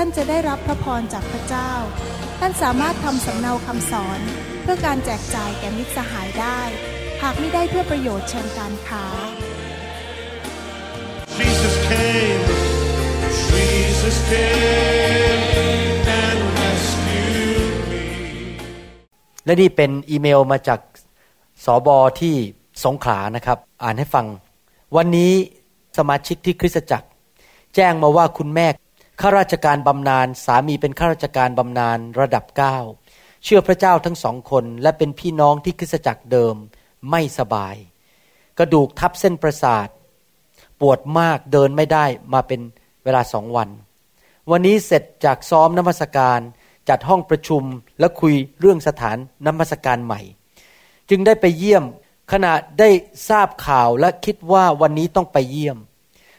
[0.00, 1.72] ท่านจะได้รับพระพรจากพระเจ้า
[2.40, 4.20] ท่านสามารถทำสำเนาคำสอน
[4.62, 6.60] เพื่อการแจกจ่ายแก่มิตรสหายได้
[7.22, 9.04] หากไม่ได้เพื่อประโยชน์เชิงการค้า
[11.38, 12.44] Jesus came,
[13.50, 15.42] Jesus came
[16.22, 18.04] and rescued me.
[19.44, 20.80] และนี่เป็นอีเมลมาจาก
[21.64, 22.34] สอบอที่
[22.84, 24.26] สงขลานะครับ อ่านให้ฟัง
[24.96, 25.32] วันนี้
[25.98, 27.08] สมาชิกที่คริสตจักร
[27.74, 28.66] แจ้งมาว่าคุณแม่
[29.20, 32.78] ข้าราชการบำนาญสามีเป็นข้าราชการบำนาญระดับเก้า
[33.44, 36.54] เชื่อพระเจ้าทั้งสองคนและเป็นพี่น้องที่คริสจักรเดิม
[37.10, 37.76] ไม่สบาย
[38.58, 39.88] กระดูกทับเส้นประสาท
[40.80, 42.60] ปวดมากเดินไม่ได้มาเป็น
[43.04, 43.68] เวลาสองวัน
[44.50, 46.40] วันนี้เสร็จจากซ้อมน้ำมัสการ
[46.88, 47.62] จัดห้องประชุม
[48.00, 50.20] และคุยเรื่องสถานน้ำมัสการใหม่
[51.10, 51.84] จึงได้ไปเยี่ยม
[52.32, 52.88] ขณะได้
[53.28, 55.78] ทราบข่าวและคิดว่าวันนี้ต้องไปเยี่ยม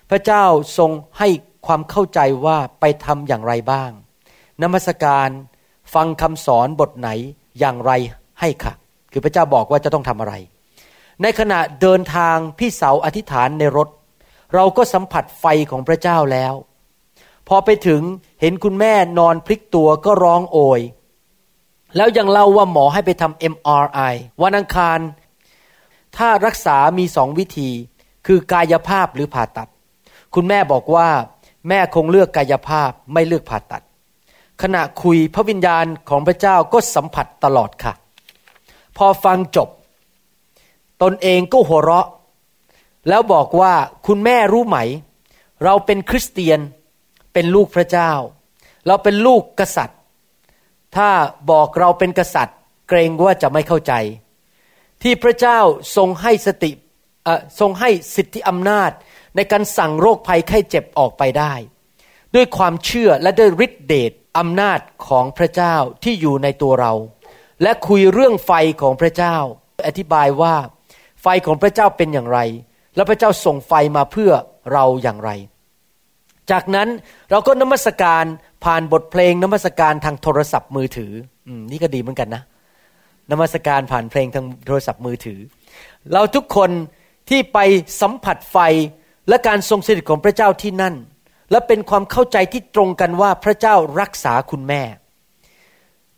[0.09, 0.45] พระเจ้า
[0.77, 1.27] ทรงให้
[1.66, 3.91] ความเข้าใจว่าไปทำอย่างไรบ้าง
[4.61, 5.30] นมัสการ
[5.94, 7.09] ฟังคำสอนบทไหน
[7.59, 7.91] อย่างไร
[8.39, 8.73] ให้ค่ะ
[9.11, 10.33] คือพระเจ้าบอกว่าจะต้องทำอะไร
[11.22, 13.89] ในขณะเดินทางพี่เสาอธิษฐานในรถ
[14.55, 16.53] เราก็สัมผัสไฟของพระเจ้าแล้ว
[17.47, 18.02] พอไปถึง
[18.42, 20.81] เห็นคุณแม่นอนพลิกตัวก็ร้องโอย
[21.95, 24.99] แล้วยังเล่าว่าหมอให้ไปทำ MRI วันอังคาร
[26.17, 27.69] ถ้ารักษามีสองวิธี
[28.27, 29.69] คือกายภาพหรือผ่าตัด
[30.36, 31.08] คุณแม่บอกว่า
[31.67, 33.83] แม่คงเลือกกายภาพไม่เลือกผ่าตัด
[34.61, 37.93] ขณะคุยพระวิญญาณของพระเจ้าก็สัมผัสตลอดค่ะ
[38.97, 39.69] พอฟังจบ
[41.02, 42.08] ตนเองก็หัวเราะ
[43.09, 43.73] แล้วบอกว่า
[44.08, 44.77] คุณแม่รู้ไหม
[45.64, 46.59] เราเป็นคริสเตียน
[47.33, 48.11] เป็นลูกพระเจ้า
[48.87, 49.99] เราเป็นลูกกษัตริย์
[50.95, 51.09] ถ้า
[51.52, 53.93] บอกเราเป็นกษัตริย์ เกรงว่าจะไม่เข้าใจ
[55.03, 55.59] ที่พระเจ้า
[55.95, 56.71] ทรงให้สติ
[57.59, 58.92] ทรงให้สิทธิอำนาจ
[59.36, 61.54] ในการสั่งโรคภัยไข้เจ็บออกไปได้
[62.36, 66.93] ด้วยความเชื่อและด้วยฤทธิเดชอำนาจของพระเจ้าที่อยู่ในตัวเรา
[67.64, 68.52] และคุยเรื่องไฟ
[68.82, 69.36] ของพระเจ้า
[69.87, 70.55] อธิบายว่า
[71.21, 72.39] ไฟของพระเจ้าเป็นอย่างไร
[72.95, 74.32] และพระเจ้าส่งไฟมาเพื่อ
[74.73, 75.32] เราอย่างไร
[76.52, 76.87] จากนั้น
[77.32, 78.23] เราก็นมัสการ
[78.64, 81.14] ผ่านบทเพลงนมัสการทางโทรศัพท์มือถือ
[81.48, 82.43] อนี่ก็ดีเหมือนกันนะ
[83.32, 85.39] นมัสการผ่านเพลงทางโทรศัพท์มือถือ
[86.14, 86.71] เราทุกคน
[87.30, 87.60] ที่ไป
[88.02, 88.58] สัมผัสไฟ
[89.30, 90.95] และการทรงสถิตของพระเจ้าที่นั่น
[91.52, 94.82] และเป็นความเข้าใจที่ตรงกันว่าพระเจ้ารักษาคุณแม่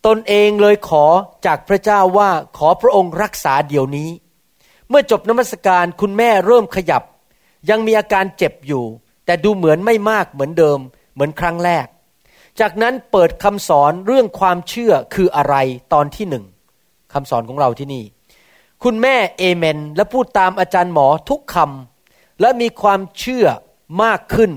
[0.06, 1.06] ตนเองเลยขอ
[1.46, 4.10] จากพระเจ้าว่าขอพระองค์รักษาเดี๋ยวนี้
[4.90, 7.04] เมื่อจบนมัสการคุณแม่เริ่มขยับ
[7.70, 8.84] ยังมีอาการเจ็บอยู่
[9.26, 10.80] แต่ดูเหมือนไม่มากเหมือนเดิม
[11.14, 11.88] เหมือนครั้งแรก
[12.60, 15.56] จากนั้นเปิดคำสอนเรื่องความเชื่อคืออะไร
[15.94, 16.46] ตอนที่หนึ่ง
[17.14, 18.04] คำสอนของเราที่นี่
[18.84, 21.99] คุณแม่เอเมน และพูดตามอาจารย์หมอทุกคำ
[22.42, 23.48] และมีความเชื่อ
[24.04, 24.52] มากขึ้น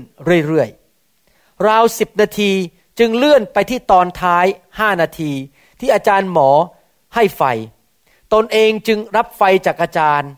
[0.47, 2.51] เรื่อยๆ ราวสิบนาที
[2.99, 4.45] จึงเลื่อนไปที่ตอนท้าย
[4.79, 5.31] ห้านาที
[5.79, 6.49] ที่อาจารย์หมอ
[7.15, 7.43] ให้ไฟ
[8.33, 10.31] ตนเองจึงรับไฟจากอาจารย์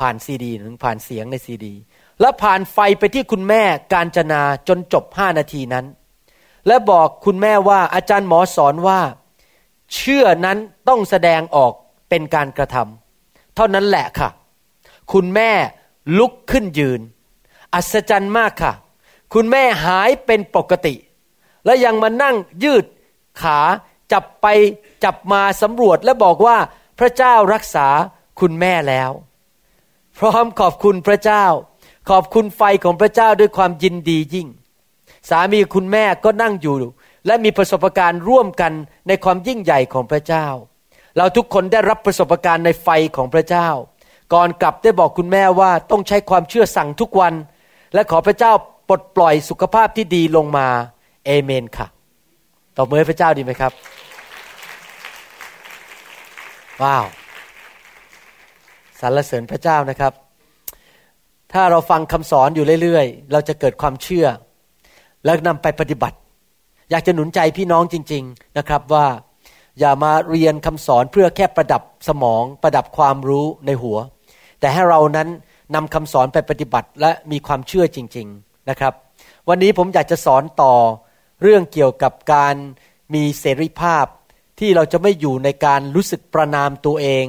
[0.00, 1.74] ผ่านซีดีหรือผ่านเสียงในซีดี
[2.20, 3.62] และผ่านไฟไปที่คุณแม่
[3.94, 5.86] การจนาจนจบห้านาทีนั้น
[6.66, 9.00] และบอกคุณแม่ว่าอาจารย์หมอสอนว่า
[9.94, 11.72] เชื่อนั้นต้องแสดงออก
[12.08, 14.28] เป็นการกระทำเท่านั้นแหละค่ะ
[15.12, 15.50] คุณแม่
[16.18, 17.00] ลุกขึ้นยืน
[17.74, 18.72] อัศจรรย์มากค่ะ
[19.34, 20.94] คุณแม่หายเป็นปกติ
[21.64, 22.84] และยังมานั่งยืด
[23.40, 23.58] ขา
[24.12, 24.46] จับไป
[25.04, 26.56] จับมาสำรวจและบอกว่า
[26.98, 27.86] พระเจ้ารักษา
[28.40, 29.10] คุณแม่แล้ว
[30.18, 31.44] พร้อมขอบคุณพระเจ้า
[32.10, 34.48] ขอบคุณไฟของพระเจ้าด้วยความยินดียิ่ง
[35.30, 36.74] สามีคุณแม่ก็นั่งอยู่
[37.26, 38.72] และมีประสบการณ์ร่วมกัน
[39.08, 40.46] ในความยิ่งใหญ่ของพระเจ้า
[41.16, 43.68] เราทุกคนได้รับประสบการณ์ในไฟของพระเจ้า
[44.32, 47.34] ก่อนกลับได้บอกคุณแม่ว่าต้องใช้ความเชื่อสั่งทุกวัน
[47.94, 48.52] และขอพระเจ้า
[48.88, 50.66] ปลดปล่อยสุขภาพที่ดีลงมา
[51.26, 51.86] เอเมนค่ะ
[52.76, 53.72] ตบมือให้พระเจ้าดีไหมครับ
[56.82, 57.04] ว้าว
[59.00, 60.12] สรรเสริญพระเจ้านะครับ
[61.52, 64.26] ถ้าเราฟังคำสอนอยู่เรื่อยๆ เราจะเกิดความเชื่อ
[65.24, 66.16] แล้วนำไปปฏิบัติ
[66.90, 69.06] อยากจะหนุนใจพี่น้องจริง ๆนะครับว่า
[69.78, 73.98] อย่ามาเรียนคำสอนเพื่อแค่ประดับสมอง ประดับความรู้ในหัว
[74.60, 75.28] แต่ให้เรานั้น
[75.74, 78.92] นำคำสอนไปปฏิบัติและมีความเชื่อจริง ๆนะครับ
[79.48, 80.74] วันนี้ผมอยากจะสอนต่อ
[81.42, 82.54] เรื่องเกี่ยวกับการ
[83.14, 84.06] มีเสรีภาพ
[84.60, 87.26] ที่เราจะไม่อยู่ในการรู้สึกประนามตัวเอง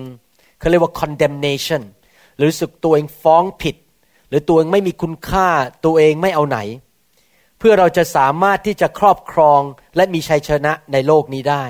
[0.59, 1.81] เขาเรียกว่า condemnation
[2.37, 3.75] หรือรู้สึกตัวเองฟ้องผิด
[4.29, 5.47] หรือตัวเองไม่มีคุณค่า
[5.85, 6.59] ตัวเองไม่เอาไหน
[7.59, 9.61] เพื่อเราจะสามารถที่จะครอบครอง
[9.95, 11.65] และมีชัยชนะในโลกนี้ได้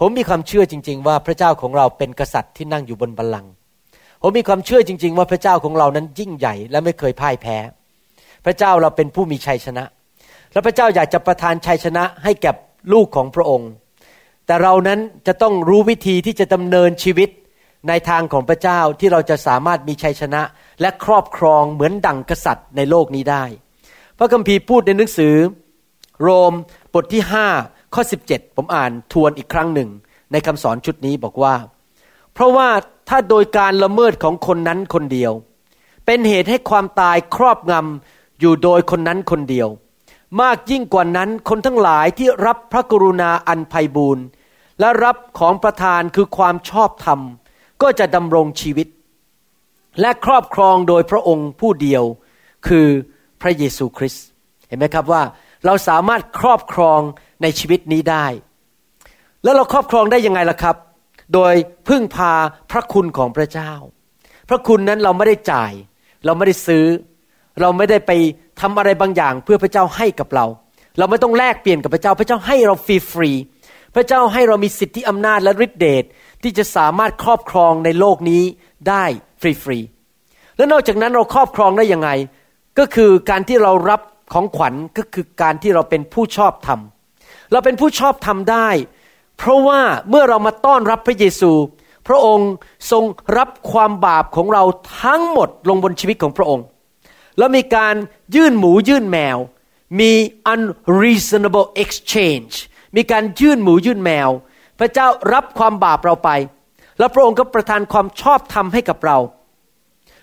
[0.00, 3.52] ผมมีความเชื่อจริง ๆ ว่าพระเจ้าของเราเป็นกษัตริย์ที่นั่งอยู่บนบัลลังก์
[4.22, 7.56] ผมมีความเชื่อจริง ๆ ว่าพระเจ้าของเรานั้นยิ่งใหญ่และไม่เคยพ่ายแพ้
[8.44, 9.84] พระเจ้าเราเป็นผู้มีชัยชนะ
[10.52, 12.50] และพระเจ้าอยากจะประทานชัยชนะให้แก่
[12.92, 13.70] ลูกของพระองค์
[14.46, 17.30] แต่เรานั้นจะต้องรู้วิธีที่จะดำเนินชีวิต
[17.88, 20.42] ในทางของพระเจ้าที่เราจะสามารถมีชัยชนะ
[20.80, 23.44] และครอบครองเหมือนดั่งกษัตริย์ในโลกนี้ได้
[24.18, 25.34] พระคัมภีร์พูดในหนังสือ
[26.22, 26.52] โรม
[26.94, 27.22] บทที่
[27.56, 29.88] 5 ข้อ 17 ผมอ่านทวนอีกครั้งหนึ่ง
[30.32, 31.54] ในคำสอนชุดนี้บอกว่า
[32.32, 32.68] เพราะว่า
[33.08, 35.32] ถ้าโดยการละเมิดของคนนั้นคนเดียว
[36.06, 39.68] เป็นเหตุให้ความตายครอบงำอยู่โดยคนนั้นคนเดียว
[40.42, 44.24] มากยิ่งกว่านั้นคนทั้งหลายที่รับพระกรุณาอันไพบูรณ์
[44.80, 47.20] และรับของประทานคือความชอบธรรม
[47.82, 48.88] ก็จะดำรงชีวิต
[50.00, 52.04] และครอบครองโดยพระองค์ผู้เดียว
[52.66, 52.86] คือ
[53.40, 54.24] พระเยซูคริสต์
[54.68, 55.22] เห็นไหมครับว่า
[55.66, 57.00] เราสามารถครอบครอง
[57.42, 58.26] ในชีวิตนี้ได้
[59.44, 60.76] แล้วเราครอบครองได้ยังไงล่ะครับ
[61.34, 61.54] โดย
[61.88, 62.32] พึ่งพา
[62.70, 63.72] พระคุณของพระเจ้า
[64.48, 65.72] พระคุณนั้นเราไม่ได้จ่าย
[66.24, 66.84] เราไม่ได้ซื้อ
[67.60, 68.12] เราไม่ได้ไป
[68.60, 70.46] ทำอะไรบางอย่าง เพื่อพระเจ้าให้กับเรา
[70.98, 73.30] เราไม่ต้องแลกเปลี่ยนกับพระเจ้า พระเจ้าให้เราฟรีฟรี
[73.94, 76.04] พระเจ้าให้เรามีสิทธิอำนาจและฤทธิเดช
[76.42, 78.42] ที่จะสามารถครอบครองในโลกนี้
[78.88, 79.04] ได้
[79.40, 79.78] ฟรีฟรี
[80.56, 82.10] และนอกจากนั้นเราครอบครองได้ยังไง
[82.78, 84.00] ก็คือการที่เรารับ
[84.32, 86.80] ของขวัญก็คือการที่เราเป็นผู้ชอบธรรม
[87.52, 88.68] เราเป็นผู้ชอบธรรมได้
[89.38, 89.80] เพราะว่า
[90.10, 91.52] เมื่อเรามาต้อนรับพระเยซู
[92.08, 92.50] พระองค์
[92.90, 93.04] ทรง
[93.38, 94.62] รับความบาปของเรา
[95.02, 96.64] ทั้งหมดลงบนชีวิตของพระองค์
[97.38, 97.94] แล้วมีการ
[98.34, 99.38] ยื่นหมูยื่นแมว
[100.00, 100.12] มี
[100.52, 102.54] unreasonable exchange
[102.96, 104.28] มีการยื่นหมูยื่นแมว
[104.78, 106.30] พระเจ้ารับความบาปเราไป
[106.98, 109.18] แล้วพระองค์ก็ประทานความชอบธรรมให้กับเรา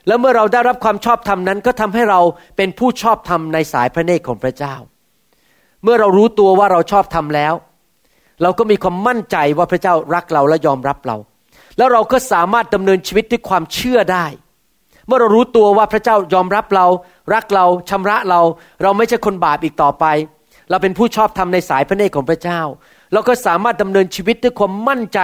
[0.08, 2.22] แล้วเมื่อเราได้รับความชอบธรรมนั้นก็ทำให้เรา
[2.58, 4.76] เป็นผู้ชอบธรรมในสายพระเนตรของพระเจ้า
[5.84, 7.54] เมื่อเรารู้ตัวว่าเราชอบธรรมแล้ว
[8.42, 11.18] เราก็มีความมั่นใจว่าพระเจ้ารักเราและยอมรับเรา
[11.78, 14.26] แล้วเราก็สามารถดำเนินชีวิตด้วยความเชื่อได้
[15.08, 16.86] เมื่อเรารู้ตัวว่าพระเจ้ายอมรับเรา
[17.34, 18.42] รักเราชำระเรา
[18.84, 20.06] เราไม่ใช่คนบาปอีกต่อไป
[20.70, 22.62] เราเป็นผู้ชอบธรรมในสายพระเนตรของพระเจ้า
[23.14, 25.20] เราก็สามารถดำเนินชีวิตด้วยความมั่นใจ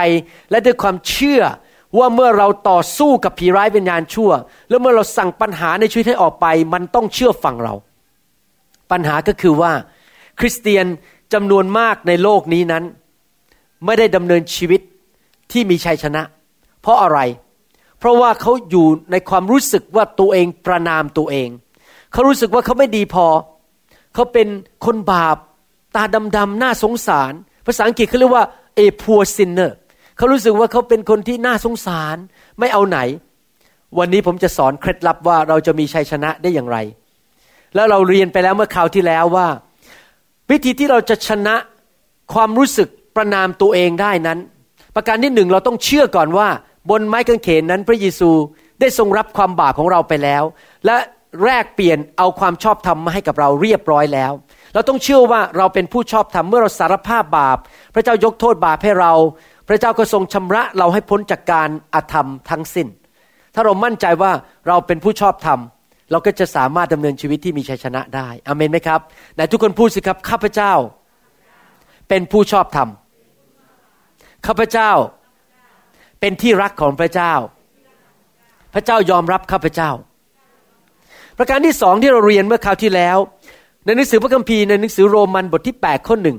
[0.50, 1.42] และด้วยความเชื่อ
[1.98, 4.30] ว่าเมื่อเราต่อสู้กับผีร้ายวิญญาณชั่ว
[4.68, 7.74] แล้วเมื่อเราสั่งปัญหาในชีวิตให้ออกไป มันต้องเชื่อฟังเรา
[8.90, 9.72] ปัญหาก็คือว่า
[10.40, 10.86] คริสเตียน
[11.32, 12.84] จำนวนมากในโลกนี้นั้น
[13.86, 14.80] ไม่ได้ดำเนินชีวิต
[15.52, 16.22] ที่มีชัยชนะ
[16.80, 17.18] เพราะอะไร
[17.98, 21.48] เพราะว่าเขาอยู่ในความรู้สึกว่าตัวเองประนามตัวเอง
[22.12, 23.26] เขารู้สึกว่าเขาไม่ดีพอ
[24.14, 24.48] เขาเป็น
[24.86, 25.36] คนบาป
[25.96, 26.02] ตา
[26.36, 27.32] ดำๆหน้าสงสาร
[27.66, 28.44] ภาษาอังกฤษเขาเรียกว่า
[28.78, 29.72] a poor sinner
[30.16, 32.16] เขารู้สึกว่าเขาเป็นคนที่น่าสงสาร
[32.58, 32.98] ไม่เอาไหน
[33.98, 36.78] วันนี้ผมจะสอนเคล็ดลับว่าเราจะมีชัยชนะได้อย่างไร
[37.74, 39.46] แล้วเราเรียนไปแล้วเมื่อคราวที่แล้วว่า
[40.52, 41.56] วิธีที่เราจะชนะ
[42.34, 44.38] ความรู้สึกประนามตัวเองได้นั้น
[44.94, 46.48] ประการที่หนึ่งเราต้องเชื่อก่อนว่า
[46.90, 48.30] บนไม้กางเขนนั้นพระเยซู
[48.80, 50.42] ได้ทรงรับความบาปของเราไปแล้ว
[50.86, 50.96] และ
[51.44, 54.32] แลกเปลี่ยนเอาความชอบธรรมมาให้กับเราเรียบร้อยแล้ว
[54.74, 57.58] เราต้องเชื่อว่าเราเป็นผู้ชอบธรรมเมื่อเราสารภาพบาป
[57.94, 59.12] พระเจ้ายกโทษบาปให้เรา
[59.68, 62.86] พระเจ้าก็ทรงชำระเราให้พ้นจากการอาธรรมทั้งสิ้น
[63.54, 64.32] ถ้าเรามั่นใจว่า
[64.68, 65.58] เราเป็นผู้ชอบธรรม
[66.12, 69.00] เราก็จะสามารถดำเนินชีวิตที่มีชัยชนะได้อเมนไหมครับ
[69.34, 70.72] ไหนทุกคนพูดสิครับข้าพเจ้า
[72.08, 72.88] เป็นผู้ชอบธรรม
[74.46, 74.90] ข้าพเจ้า
[76.20, 77.34] เป็นที่รักของพระเจ้า
[78.74, 79.90] พระเจ้ายอมรับข้าพเจ้า
[81.38, 83.16] ประการที่สองที่เราเรียนเมื่อคราวที่แล้ว
[83.84, 86.38] ในหนังสือพระคัมภีร์ในหนังสือโรมันบทที่8ข้อหนึ่ง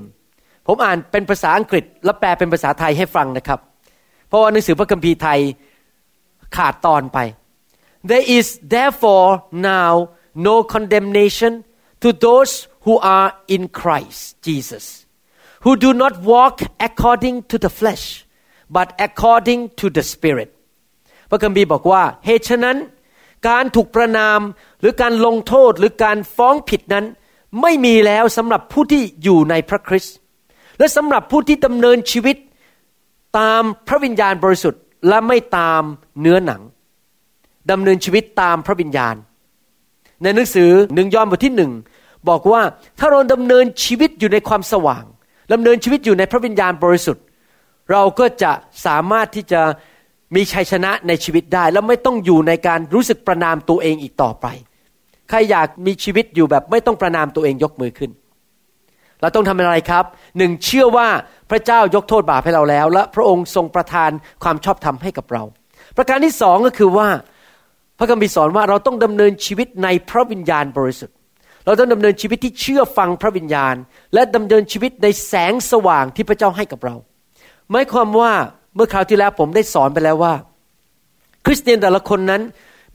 [0.66, 3.58] ผมอ่านเป็นภาษาอังกฤษ และแปลเป็นภาษาไทยให้ฟังนะครับ
[4.28, 5.38] เพราะว่าหนังสือพระคัมภีร์ไทย
[6.56, 7.18] ขาดตอนไป
[8.10, 9.92] There is therefore now
[10.48, 11.52] no condemnation
[12.02, 12.52] to those
[12.84, 14.84] who are in Christ Jesus
[15.64, 18.26] who do not walk according to the flesh
[18.76, 20.50] but according to the spirit
[21.30, 22.76] พระคัมภีร์บอกว่าเหตุฉะนั้น
[23.48, 24.40] การถูกประนาม
[24.80, 27.04] หรือการลงโทษหรือการฟ้องผิดนั้น
[27.62, 30.16] ไม่มีแล้วสำหรับผู้ที่อยู่ในพระคริสต์
[30.78, 32.36] และสำหรับผู้ที่ดำเนินชีวิต
[33.38, 35.82] ตามพระวิญญาณบริสุทธิ์และไม่ตาม
[36.20, 36.62] เนื้อหนัง
[37.70, 39.14] ดำเนินชีวิตตามพระวิญญาณ
[40.22, 41.72] ในหนังสือหนึ่งยอห์นบทที่หนึ่ง
[42.28, 42.62] บอกว่า
[42.98, 45.04] ถ้าเราดำเนินชีวิตอยู่ในความสว่าง
[45.52, 47.24] ดำเนินชีวิตอยู่ในพระวิญญาณบริสุทธิ์
[47.92, 48.52] เราก็จะ
[48.86, 49.60] สามารถที่จะ
[50.34, 54.46] มีชัยชนะในชีวิตได้ แล้วไม่ต้องอยู่ในการรู้สึกประนามตัวเองอีกต่อไป
[55.28, 58.10] ใครอยากมีชีวิตอยู่แบบไม่ต้องประนามตัวเองยกมือขึ้น
[59.20, 60.04] เราต้องทำอะไรครับ
[60.38, 61.08] หนึ่งเชื่อว่า
[61.50, 64.10] พระเจ้ายกโทษบาปให้เราแล้ว และพระองค์ทรงประทาน
[64.42, 65.42] ความชอบธรรมให้กับเรา
[65.96, 67.08] ประการที่สองก็คือว่า
[67.98, 71.16] พระคัมภีร์สอนว่าเราต้องดำเนินชีวิตในพระวิญญาณบริสุทธิ์
[71.66, 73.74] เราต้องดำเนินชีวิตที่เชื่อฟังพระวิญญาณ
[74.14, 76.96] และดำเนินชีวิตในแสงสว่างที่พระเจ้าให้กับเรา
[77.70, 78.32] หมายความว่า
[78.74, 80.34] เมื่อคราวที่แล้วผมได้สอนไปแล้วว่า
[81.46, 82.42] คริสเตียนแต่ละคนนั้น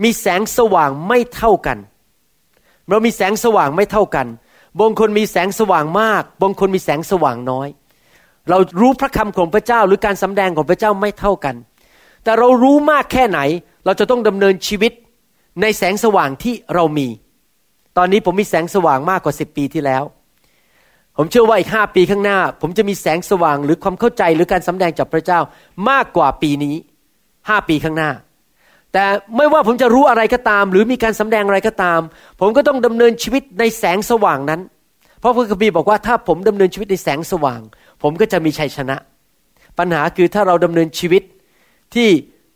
[0.03, 1.77] มีแสงสว่างไม่เท่ากัน
[2.89, 4.27] เรามีแสงสว่างไม่เท่ากัน
[4.79, 7.67] บางคนมีแสงสว่างมาก บางคนมีแสงสว่างน้อย
[8.49, 11.55] เรารู้พระคำของพระเจ้าหรือการสำแดงของพระเจ้าไม่เท่ากัน
[12.23, 13.39] แต่เรารู้มากแค่ไหน
[13.85, 14.93] เราจะต้องดำเนินชีวิต
[15.61, 17.07] ในแสงสว่างที่เรามี
[17.97, 20.03] ตอนนี้ผมมีแสงสว่างมากกว่าสิบปีที่แล้ว
[21.17, 25.39] ผมเชื่อว่าอีกห้าปีข้างหน้า ผมจะมีแสงสว่างหรือความเข้าใจหรือการสำแดงจากพระเจ้า
[25.89, 26.75] มากกว่าปีนี้
[27.49, 28.11] ห้าปีข้างหน้า
[28.93, 29.03] แต่
[29.37, 31.99] ไม่ว่าผมจะรู้อะไรก็ตาม หรือมีการสำแดงอะไรก็ตาม
[32.39, 34.61] ผมก็ต้องดำเนินชีวิตในแสงสว่างนั้น
[35.19, 37.61] เพราะพระคัมภีร์บอกว่าถ้าผมดำเนินชีวิตในแสงสว่าง
[38.01, 38.97] ผมก็จะมีชัยชนะ
[39.77, 41.23] ปัญหาคือถ้าเราดำเนินชีวิต
[41.93, 42.09] ที่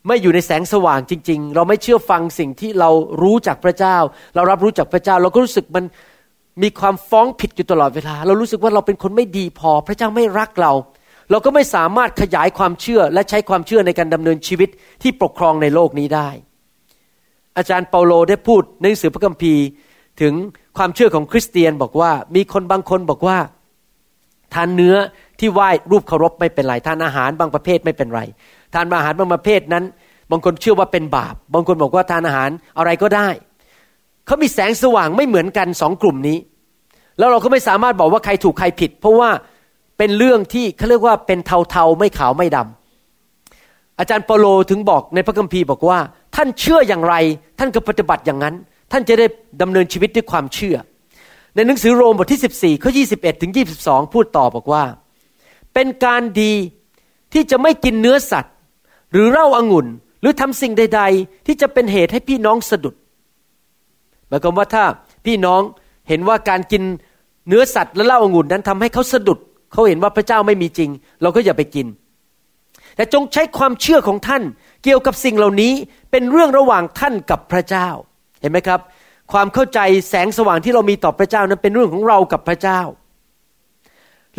[0.07, 2.89] ไม่อยู่ในแสงสว่างจริง ๆ เราไม่เชื่อฟังสิ่งที่เรา
[3.21, 3.97] รู้จากพระเจ้า
[4.35, 5.85] เรารับรู้จากพระเจ้า เราก็รู้สึกมัน
[6.63, 10.73] มีความฟ้องผิดอยู่ตลอดเวลา เรารู้สึกว่าเราเป็นคนไม่ดีพอ พระเจ้าไม่รักเรา
[11.31, 14.69] เราก็ไม่สามารถขยายความเชื่อและใช้ความเชื่อในการดำเนินชีวิต
[15.01, 16.29] ที่ปกครองในโลกนี้ได้
[17.57, 19.63] อาจารย์เปาโลได้พูดในหนังสือพระคัมภีร์
[20.21, 20.33] ถึง
[20.77, 23.37] ความเชื่อของคริสเตียนบอกว่า มีคนบางคนบอกว่า
[24.53, 24.95] ทานเนื้อ
[25.39, 28.21] ที่ไหว้รูปเคารพไม่เป็นไรทานอาหารบางประเภทไม่เป็นไร
[28.73, 29.83] ทานอาหารบางประเภทนั้น
[30.31, 33.27] บางคนเชื่อว่าเป็นบาป บางคนบอกว่าทานอาหารอะไรก็ได้
[34.25, 36.37] เขามีแสงสว่างไม่เหมือนกันสองกลุ่มนี้
[37.17, 39.29] แล้วเราก็ไม่สามารถบอกว่าใครถูกใครผิด เพราะว่า
[39.97, 45.99] เป็นเรื่องที่เขาเรียกว่าเป็นเทาๆไม่ขาวไม่ดำอาจารย์เปโลถึงบอกในพระคัมภีร์บอกว่า
[46.35, 47.15] ท่านเชื่ออย่างไร
[47.59, 48.55] ท่านก็ปฏิบัติอย่างนั้น
[48.91, 49.25] ท่านจะได้
[49.61, 50.75] ดำเนินชีวิตด้วยความเชื่อ
[51.55, 53.51] ในหนังสือโรมบทที่ 14ข้อ21ถึง
[53.81, 54.83] 22 พูดต่อบอกว่า
[55.73, 56.53] เป็นการดี
[57.33, 58.49] ที่จะไม่กินเนื้อสัตว
[59.13, 59.87] หรือเล้าอางุ่น
[60.21, 62.95] หรือทำสิ่งใด ๆ ที่จะเป็นเหตุให้พี่น้องสะดุด
[64.27, 64.83] หมายความว่าถ้า
[65.25, 65.61] พี่น้อง
[66.09, 66.83] เห็นว่าการกิน
[67.47, 69.39] เนื้อสัตว์และเหล้าอางุ่นนั้นทำให้เขาสะดุด
[69.71, 70.89] เขาเห็นว่าพระเจ้าไม่มีจริง
[71.21, 71.87] เราก็อย่าไปกิน
[72.95, 74.43] แต่จงใช้ความเชื่อของท่าน
[74.83, 75.73] เกี่ยวกับสิ่งเหล่านี้
[76.11, 77.87] เป็นเรื่องระหว่างท่านกับพระเจ้า
[78.41, 78.79] เห็นไหมครับ
[79.33, 79.79] ความเข้าใจ
[80.09, 82.79] แสงสว่างที่เรามีต่อพระเจ้านั้นเป็นเรื่องของเรากับพระเจ้า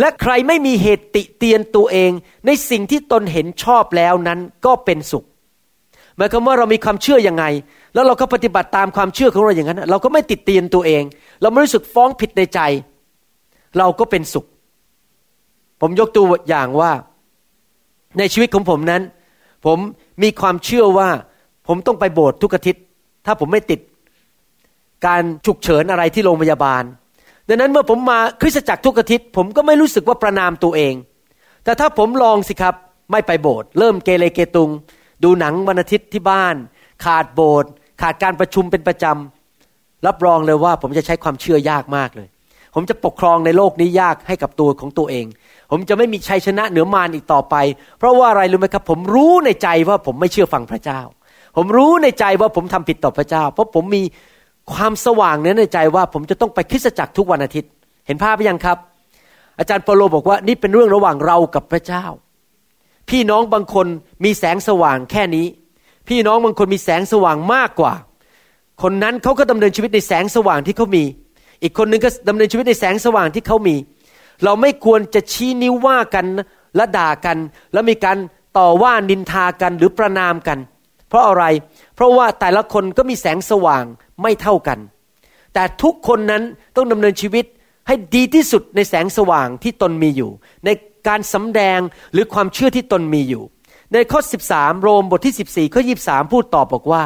[0.00, 2.10] และใครไม่มีเหตุติเตียนตัวเอง
[2.46, 5.24] ในสิ่งที่ตนเห็นชอบแล้วนั้นก็เป็นสุข
[6.16, 7.44] หมายความว่าเรามีความเชื่อยังไง
[7.94, 11.02] แล้วเราก็ปฏิบัติตามความเชื่อของเราอย่างนั้น เราก็ไม่ติดเตียนตัวเอง
[11.42, 12.60] เราไม่รู้สึกฟ้องผิดในใจ
[13.78, 14.46] เราก็เป็นสุข
[15.80, 16.92] ผมยกตัวอย่างว่า
[18.18, 19.02] ในชีวิตของผมนั้น
[19.66, 19.78] ผม
[20.22, 21.08] มีความเชื่อว่า
[21.68, 22.82] ผมต้องไปโบสถ์ทุกอาทิตย์
[23.26, 23.80] ถ้าผมไม่ติด
[25.06, 26.82] การฉุกเฉินอะไรที่โรงพยาบาล
[27.48, 30.94] ดังนั้นเมื่อผมมาคริสตจักรทุกอาทิตย์ผมก็ไม่รู้สึกว่าประนามตัวเอง
[31.64, 32.74] แต่ถ้าผมลองสิครับ
[33.12, 34.70] ไม่ไปโบสถ์เริ่มเกเรเกตุง
[35.24, 36.54] ดูหนังวันอาทิตย์ที่บ้าน
[37.04, 37.70] ขาดโบสถ์
[38.02, 42.28] ขาดการประชุมเป็นประจำรับรองเลยว่าผมจะใช้ความเชื่อยากมากเลย
[42.74, 45.26] ผมจะปกครองในโลกนี้ยากให้กับตัวของตัวเอง
[45.70, 47.54] ผมจะไม่มีชัยชนะเหนือมารอีกต่อไป
[47.98, 51.00] เพราะว่าอะไรรู้ไหมครับ ผมรู้ในใจว่าผมไม่เชื่อฟังพระเจ้า
[51.56, 54.02] ผมรู้ในใจว่าผมทำผิดต่อพระเจ้า เพราะผมมี
[54.73, 57.71] ความสว่างนี้ในใจว่าผมจะต้องไปคริสตจักรทุกวันอาทิตย์
[58.06, 58.78] เห็นภาพไหมยังครับ
[59.59, 62.04] อาจารย์เปโลบอกว่านี่เป็นเรื่องระหว่างเรากับพระเจ้า
[63.11, 63.87] พี่น้องบางคน
[64.25, 65.47] มีแสงสว่างแค่นี้
[66.09, 67.92] พี่น้องบางคนมีแสงสว่างมากกว่า
[68.83, 71.04] คนนั้นเขาก็ดำเนินชีวิตในแสงสว่างที่เขามี
[71.62, 73.76] อีกคนนึงก็ดำเนินชีวิตในแสงสว่างที่เขามี
[74.44, 76.26] เราไม่ควรจะชี้นิ้วว่ากัน
[76.76, 77.38] และด่ากัน
[77.73, 78.16] แล้วมีการ
[78.59, 80.59] ต่อว่านินทากันหรือประนามกัน
[81.09, 81.44] เพราะอะไร
[81.94, 83.85] เพราะว่าแต่ละคนก็มีแสงสว่าง
[84.23, 84.78] ไม่เท่ากัน
[85.54, 86.42] แต่ทุกคนนั้น
[86.76, 87.44] ต้องดำเนินชีวิต
[87.87, 90.30] ให้ดีที่สุดในแสงสว่างที่ตนมีอยู่
[90.64, 90.71] ใน
[91.09, 91.80] การสำแดง
[92.12, 93.42] หรือความเชื่อที่ตนมีอยู่
[93.92, 97.04] ในข้อ 13 โรมบทที่ 14ข้อ23 พูดตอบบอกว่า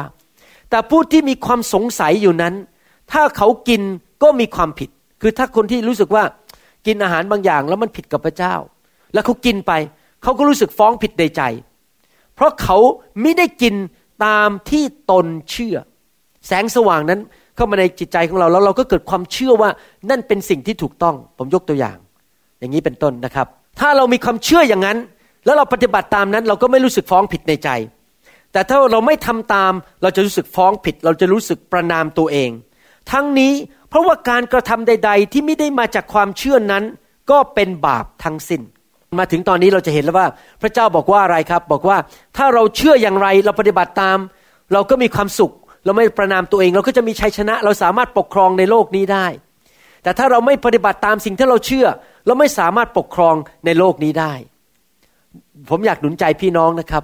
[0.69, 2.53] แต่ผู้ที่มีความสงสัยอยู่นั้น
[3.11, 3.81] ถ้าเขากิน
[4.23, 4.89] ก็มีความผิด
[5.21, 6.23] คือถ้าคนที่รู้สึกว่า
[6.85, 8.55] กินอาหารบางอย่างแล้วมันผิดกับพระเจ้า
[9.13, 9.71] แล้วเขากินไป
[10.23, 11.41] เขาก็รู้สึกฟ้องผิดในใจ
[12.35, 12.77] เพราะเขา
[13.21, 13.75] ไม่ได้กิน
[14.25, 15.77] ตามที่ตนเชื่อ
[16.47, 17.19] แสงสว่างนั้น
[17.55, 19.69] เข้ามาในจิตใจของเราแล้วเราก็เกิดความเชื่อว่า
[20.09, 21.97] นั่นเป็นสิ่งที่ถูกต้อง ผมยกตัวอย่าง
[22.59, 23.47] อย่างนี้เป็นต้นนะครับ
[23.79, 24.97] ถ้าเรามีความเชื่ออย่างนั้น
[25.45, 27.69] แล้วเราปฏิบัติตามนั้น เราก็ไม่รู้สึกฟ้องผิดในใจ
[28.51, 32.49] แต่ถ้าเราไม่ทำตามเราจะรู้สึกฟ้องผิด เราจะรู้สึกประนามตัวเอง
[33.11, 33.53] ทั้งนี้
[33.89, 36.83] เพราะว่าการกระทำใด ๆ ที่ไม่ได้มาจากความเชื่อนั้น
[37.31, 38.61] ก็เป็นบาปทั้งสิน้น
[39.19, 40.27] มาถึงตอนนี้เราจะเห็นแล้วว่า
[40.61, 41.97] พระเจ้าบอกว่าอะไรครับ บอกว่า
[42.37, 44.17] ถ้าเราเชื่ออย่างไรเราปฏิบัติตาม
[44.73, 45.51] เราก็มีความสุข
[45.85, 49.27] เราไม่ประนามตัวเอง เราก็จะมีชัยชนะ เราสามารถปกครองในโลกนี้ได้
[50.03, 51.87] แต่ถ้าเราไม่ปฏิบัติตามสิ่งที่เราเชื่อ
[52.25, 54.33] เราไม่สามารถปกครองในโลกนี้ได้
[55.69, 57.03] ผมอยากหนุนใจพี่น้องนะครับ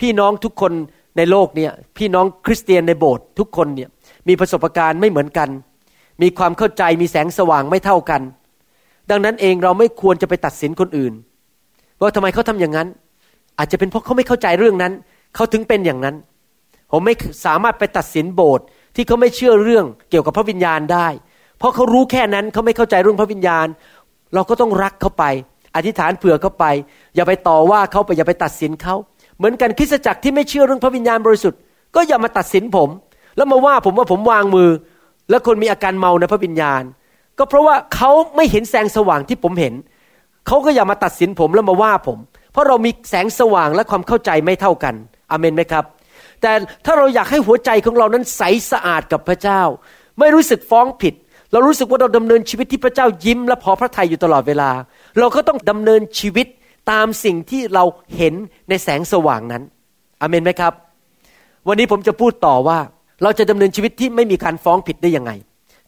[0.00, 0.72] พี่น้องทุกคน
[1.16, 3.88] ในโลกเนี่ยพี่น้องคริสเตียนในโบสถ์ทุกคนเนี่ย
[4.28, 5.48] มีประสบการณ์ไม่เหมือนกัน
[6.22, 8.22] มีความเข้าใจมีแสงสว่างไม่เท่ากัน
[9.10, 11.12] ดังนั้นเองเราไม่ควรจะไปตัดสินคนอื่น
[12.00, 12.88] ว่าทำไมเขาทำอย่างนั้น
[13.58, 14.92] อาจจะเป็นเพราะเขาไม่เข้าใจเรื่องนั้น
[15.34, 16.16] เขาถึงเป็นอย่างนั้น
[16.90, 17.14] ผมไม่
[17.46, 18.64] สามารถไปตัดสินโบสถ์
[18.96, 21.08] ที่เขาไม่เชื่อเรื่องเกี่ยวกับพระวิญญาณได้
[21.58, 23.66] เพราะเขารู้แค่นั้นเขาไม่เข้าใจเรื่องพระวิญญาณ
[24.34, 25.24] เราก็ต้องรักเขาไป
[25.76, 26.64] อธิษฐานเผื่อเขาไป
[27.14, 28.94] อย่าไปต่อว่าเขาไปอย่าไปตัดสินเขา
[29.36, 31.58] เหมือนกันคริสตจักรที่ไม่เชื่อเรื่องพระวิญญาณบริสุทธิ์
[31.94, 32.88] ก็อย่ามาตัดสินผม
[33.36, 34.70] แล้วมาว่าผมว่าผมวางมือ
[35.30, 36.82] แล้วคนมีอาการเมาในพระวิญญาณ
[37.38, 39.74] ก็เพราะว่าเขาไม่เห็นแสงสว่างที่ผมเห็น
[40.46, 42.18] เขาก็อย่ามาตัดสินผมแล้วมาว่าผม
[42.52, 44.94] เพราะเรามีแสงสว่างและความเข้าใจไม่เท่ากัน
[45.30, 45.84] อเมนไหมครับ
[46.42, 46.52] แต่
[46.84, 49.62] ถ้าเราอยากให้หัวใจของเรานั้นใสสะอาดกับพระเจ้า
[50.18, 51.14] ไม่รู้สึกฟ้องผิด
[51.52, 54.70] เรารู้สึกว่าเราดำเนินชีวิตที่พระเจ้ายิ้มและพอพระทัยอยู่ตลอดเวลา
[55.18, 56.46] เราก็ต้องดำเนินชีวิต
[56.90, 57.84] ตามสิ่งที่เรา
[58.16, 58.34] เห็น
[58.68, 59.62] ในแสงสว่างนั้น
[60.20, 60.72] อเมนไหมครับ
[61.68, 62.78] วันนี้ผมจะพูดต่อว่า
[63.22, 65.30] เราจะดำเนินชีวิตที่ไม่มีการฟ้องผิดได้ยังไง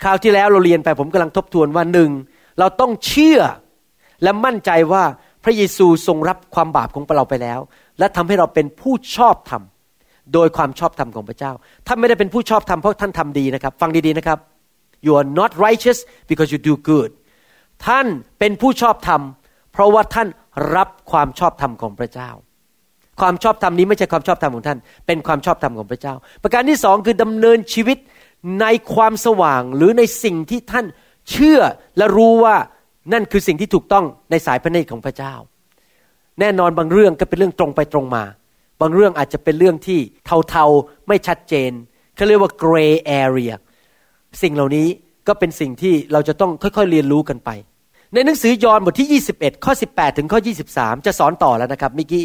[0.02, 2.10] คราวที่แล้วเราเรียนไปผมกำลังทบทวนว่าหนึ่ง
[2.58, 3.40] เราต้องเชื่อ
[4.22, 5.04] และมั่นใจว่า
[5.44, 7.60] พระเยซูทรงรับความบาปของเราไปแล้ว
[7.98, 9.62] และทำให้เราเป็นผู้ชอบธรรม
[10.34, 11.52] โดยความชอบธรรมของพระเจ้า
[11.86, 14.38] ท่านไม่ได้เป็นผู้ชอบธรรมเพราะท่านทำดีนะครับ ฟังดีๆนะครับ
[15.06, 15.98] you are not righteous
[16.30, 17.10] because you do good
[17.86, 18.06] ท่าน
[18.38, 19.20] เป็นผู้ชอบธรรม
[19.72, 20.28] เพราะว่าท่าน
[20.76, 22.30] รับความชอบธรรมของพระเจ้า
[23.20, 27.98] ความชอบธรรมนี้ไม่ใช่ความชอบธรรมของท่าน เป็นความชอบธรรมของพระเจ้า ประการที่สองคือดำเนินชีวิต
[28.60, 30.86] ในความสว่างหรือในสิ่งที่ท่าน
[31.30, 31.60] เชื่อ
[31.96, 32.56] และรู้ว่า
[33.12, 35.34] นั่นคือสิ่งที่ถูกต้องในสายพระเนตรของพระเจ้า
[36.40, 38.24] แน่นอนบางเรื่องก็เป็นเรื่องตรงไปตรงมา
[38.82, 39.98] บางเรื่องอาจจะเป็นเรื่องที่
[40.48, 41.70] เทาๆไม่ชัดเจน
[42.16, 43.54] เขาเรียกว่า gray area
[44.42, 44.86] สิ่งเหล่านี้
[45.28, 47.50] ก็เป็นสิ่งที่เราจะต้องค่อยๆเรียนรู้กันไป
[48.14, 50.40] ในหนังสือยอห์นบทที่ 21 ข้อ 18 ถึงข้อ
[50.74, 52.24] 23 จะสอนต่อแล้วนะครับเมื่อกี้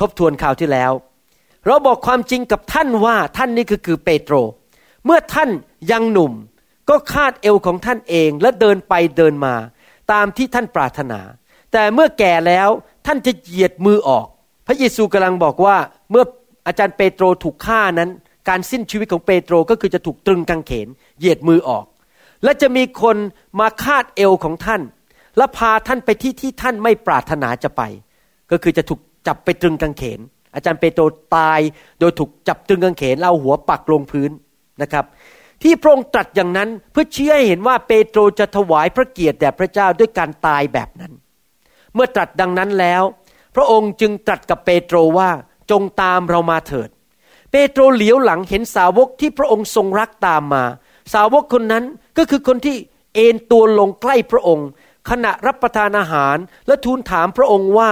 [0.00, 0.92] ทบทวนข่าวที่แล้ว
[1.66, 4.34] เราบอกความจริงกับท่านว่าท่านนี่คือคือเปโตร
[5.04, 5.50] เมื่อท่าน
[5.90, 6.32] ยังหนุ่ม
[6.90, 9.54] ก็คาดเอวของท่านเองและเดินไปเดินมา
[10.12, 11.20] ตามที่ท่านปรารถนา
[11.72, 12.68] แต่เมื่อแก่แล้ว
[13.06, 14.26] ท่านจะเหยียดมือออก
[14.72, 15.76] ระเยซูกำลังบอกว่า
[16.10, 16.24] เมื่อ
[16.66, 18.10] อาจารย์เปโตรถูกฆ่านั้น
[18.48, 21.84] การสิ้นชีวิตของเปโตรก็คือจะถูกตรึงกางเขน เหยียดมือออก
[22.44, 23.16] และจะมีคน
[23.60, 24.82] มาคาดเอวของท่าน
[25.36, 27.82] และพาท่านไปที่ที่ท่านไม่ปรารถนาจะไป
[28.50, 30.20] ก็คือจะถูกจับไปตรึงกางเขน
[30.54, 31.02] อาจารย์เปโตร
[31.36, 31.60] ตาย
[32.00, 34.30] โดยถูกจับตรึงกางเขนเลาหัวปักลงพื้น
[34.82, 35.04] นะครับ
[35.62, 41.12] ที่พระองค์ตรัสอย่างนั้นเพื่อเชี้ให้เห็นว่าเปโตรจะถวายพระเกียรติแด่พระเจ้าด้วยการตายแบบนั้น
[41.94, 43.02] เมื่อตรัสดังนั้นแล้ว
[43.54, 45.30] พระองค์จึงตรัสกับเปโตรว่า
[45.70, 46.88] จงตามเรามาเถิด
[47.50, 50.64] เปโตรเหลียวหลังเห็นสาวกที่พระองค์ทรงรักตามมา
[51.14, 51.84] สาวกคนนั้น
[52.18, 52.76] ก็คือคนที่
[53.14, 54.68] เอนตัวลงใกล้พระองค์
[55.10, 56.36] ขณะรับประทานอาหาร
[56.66, 57.90] และทูลถามพระองค์ว่า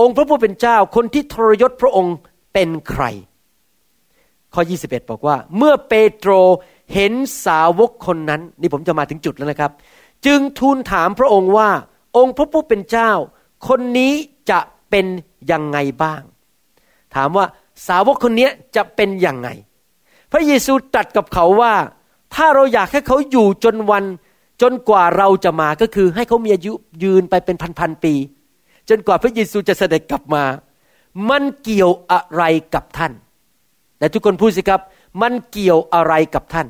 [0.00, 2.14] องค์พระผู้เป็นเจ้าคนที่ทรยศพระองค์
[2.52, 3.04] เป็นใคร
[4.54, 6.30] ข้อ 21 บอกว่า เมื่อเปโตร
[6.94, 7.12] เห็น
[7.46, 9.70] สาวกคนนั้น นี่ผมจะมาถึงจุดแล้วนะครับ
[10.26, 11.70] จึงทูลถามพระองค์ว่า
[12.16, 13.10] องค์พระผู้เป็นเจ้า
[13.68, 14.12] คนนี้
[14.50, 14.60] จะ
[14.94, 15.12] เป็น
[15.52, 16.22] ยังไงบ้าง
[17.14, 17.46] ถามว่า
[17.88, 19.48] สาวกคนนี้จะเป็นยังไง
[20.32, 21.74] พระเยซูตรัสกับเขาว่า
[22.34, 24.04] ถ้าเราอยากให้เขาอยู่จนวัน
[24.62, 26.72] จนกว่าเราจะมาก็คือให้เขามีอายุ
[27.04, 28.14] ยืนไปเป็นพันๆปี
[28.88, 30.44] จนกว่าพระเยซูจะเสด็จกลับมา
[31.30, 32.42] มันเกี่ยวอะไร
[32.74, 33.12] กับท่าน
[33.98, 34.80] แต่ทุกคนพูดสิครับ
[35.22, 36.68] มันเกี่ยวอะไรกับท่าน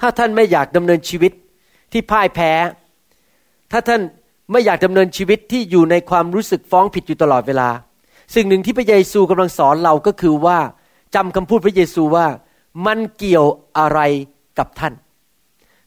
[0.00, 1.32] ถ้าท่านไม่อยากดำเนินชีวิต
[1.92, 2.52] ที่พ่ายแพ้
[3.72, 4.00] ถ้าท่าน
[4.50, 7.68] ไม่อยากดำเนินชีวิตที่อยู่ในความรู้สึกฟ้องผิดอยู่ตลอดเวลา
[8.34, 10.58] สิ่งหนึ่งที่พระเยซูกำลังสอนเราก็คือว่า
[11.14, 12.26] จำคำพูดพระเยซูว่า
[12.86, 13.46] มันเกี่ยว
[13.78, 14.00] อะไร
[14.58, 14.94] กับท่าน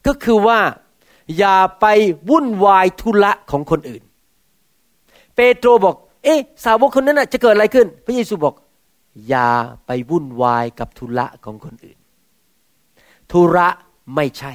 [0.06, 0.58] ก็คือว่า
[1.38, 1.86] อย่าไป
[2.30, 4.02] วุ่นวายทุละของคนอื่น
[5.36, 8.54] เปโตรบอก เอ๊ะ สาวกคนนั้นจะเกิดอะไรขึ้น พระเยซูบอก
[9.28, 9.48] อย่า
[9.86, 11.98] ไปวุ่นวายกับธุระของคนอื่น
[13.32, 13.68] ธุระ
[14.14, 14.52] ไม่ใช่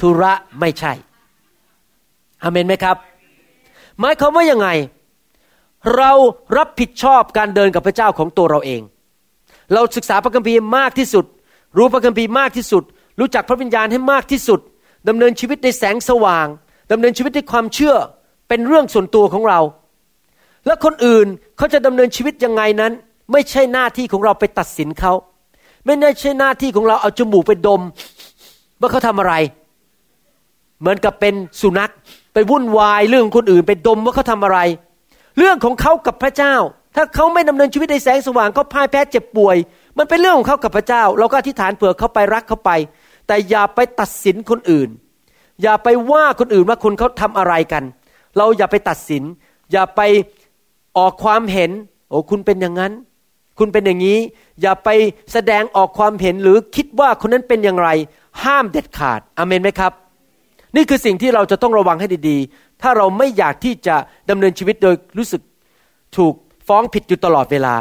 [0.00, 0.92] ธุระไม่ใช่
[2.42, 2.96] อเมนไหมครับ
[4.00, 4.68] หมายความว่ายังไง
[5.96, 6.12] เรา
[6.56, 8.82] รับผิดชอบการเดินกับพระเจ้าของตัวเราเอง
[9.74, 11.24] เราศึกษาพระคัมภีร์มากที่สุด
[11.78, 12.84] รู้พระคัมภีร์มากที่สุด
[13.20, 14.60] รู้จักพระวิญญาณให้มากที่สุด
[15.08, 16.46] ดำเนินชีวิตในแสงสว่าง
[16.92, 17.94] ดำเนินชีวิตในความเชื่อ
[18.48, 19.60] เป็นเรื่องส่วนตัวของเรา
[20.66, 22.92] แล้วคนอื่นเขาจะดำเนินชีวิตยังไงนั้น
[23.32, 25.12] ไม่ใช่หน้าที่ของเราไปตัดสินเขา
[25.84, 27.82] ไม่ใช่หน้าที่ของเราเอาจมูกไปดม
[28.80, 29.34] ว่าเขาทำอะไร
[30.80, 31.92] เหมือนกับเป็นสุนัข
[32.38, 34.58] ไปวุ่นวายเรื่องคนอื่นไปดมว่าเขาทำอะไร
[35.38, 36.54] เรื่องของเขากับพระเจ้า
[36.96, 39.56] ถ้าเขาไม่ดำเนินชีวิตในแสงสว่างเขาพ่ายแพ้เจ็บป่วย
[39.98, 42.70] มันเป็นเรื่องของเขากับพระเจ้า เราก็อธิษฐานเผื่อเขาไปรักเขาไป
[43.26, 44.88] แต่อย่าไปตัดสินคนอื่น
[45.62, 47.84] อย่าไปว่าคนอื่นว่าคนเขาทำอะไรกัน
[48.36, 49.22] เราอย่าไปตัดสิน
[49.72, 50.00] อย่าไป
[50.98, 51.70] ออกความเห็น
[52.08, 52.92] โอ้คุณเป็นอย่างนั้น
[53.58, 54.18] คุณเป็นอย่างนี้
[54.60, 54.88] อย่าไป
[55.32, 57.88] แสดงออกความเห็นหรือคิดว่าคนนั้นเป็นอย่างไร
[58.44, 59.92] ห้ามเด็ดขาดอเมนไหมครับ
[60.76, 63.96] นี่คือสิ่งที่เราจะต้องระวังให้ดีๆ ถ้าเราไม่อยากที่จะ
[64.30, 65.42] ดำเนินชีวิตโดยรู้สึก
[66.16, 66.34] ถูก
[66.68, 67.74] ฟ้องผิดอยู่ตลอดเวลา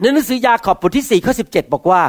[0.00, 2.02] ในหนังสือยาขอบบทที่4ข้อ17 บอกว่า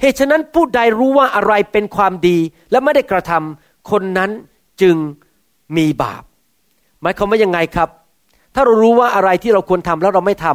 [0.00, 2.38] เหตุฉะนั้นผู้ใดรู้ว่าอะไรเป็นความดี
[2.70, 4.30] และไม่ได้กระทำคนนั้น
[4.82, 4.96] จึง
[5.76, 6.22] มีบาป
[7.02, 7.88] หมายความว่ายังไงครับ
[8.54, 10.46] ถ้าเรารู้ว่าอะไรที่เราควรทำแล้วเราไม่ท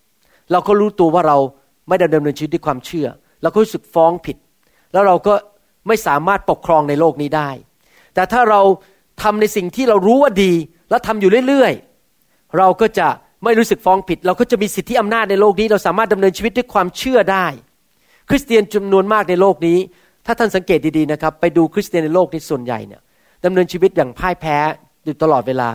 [0.00, 1.38] ำเราก็รู้ตัวว่าเรา
[1.88, 3.06] ไม่ได้ดำเนินชีวิตด้วยความเชื่อ
[3.42, 4.36] เราก็รู้สึกฟ้องผิด
[4.92, 5.34] แล้วเราก็
[5.88, 7.50] ไม่สามารถปกครองในโลกนี้ได้
[8.14, 8.60] แต่ถ้าเรา
[9.22, 10.52] ทำในสิ่งที่เรารู้ว่าดี
[10.90, 13.08] แล้วทำอยู่เรื่อยๆ เราก็จะ
[13.44, 17.46] ไม่รู้สึกฟ้องผิด เราก็จะมีสิทธิอำนาจในโลกนี้ เราสามารถดำเนินชีวิตด้วยความเชื่อได้
[18.28, 19.78] คริสเตียนจำนวนมากในโลกนี้
[20.26, 23.00] ถ้าท่านสังเกตดีๆนะครับ ไปดูคริสเตียนในโลกนี้ส่วนใหญ่เนี่ย
[23.44, 24.56] ดำเนินชีวิตอย่างพ่ายแพ้
[25.04, 25.70] อยู่ตลอดเวลา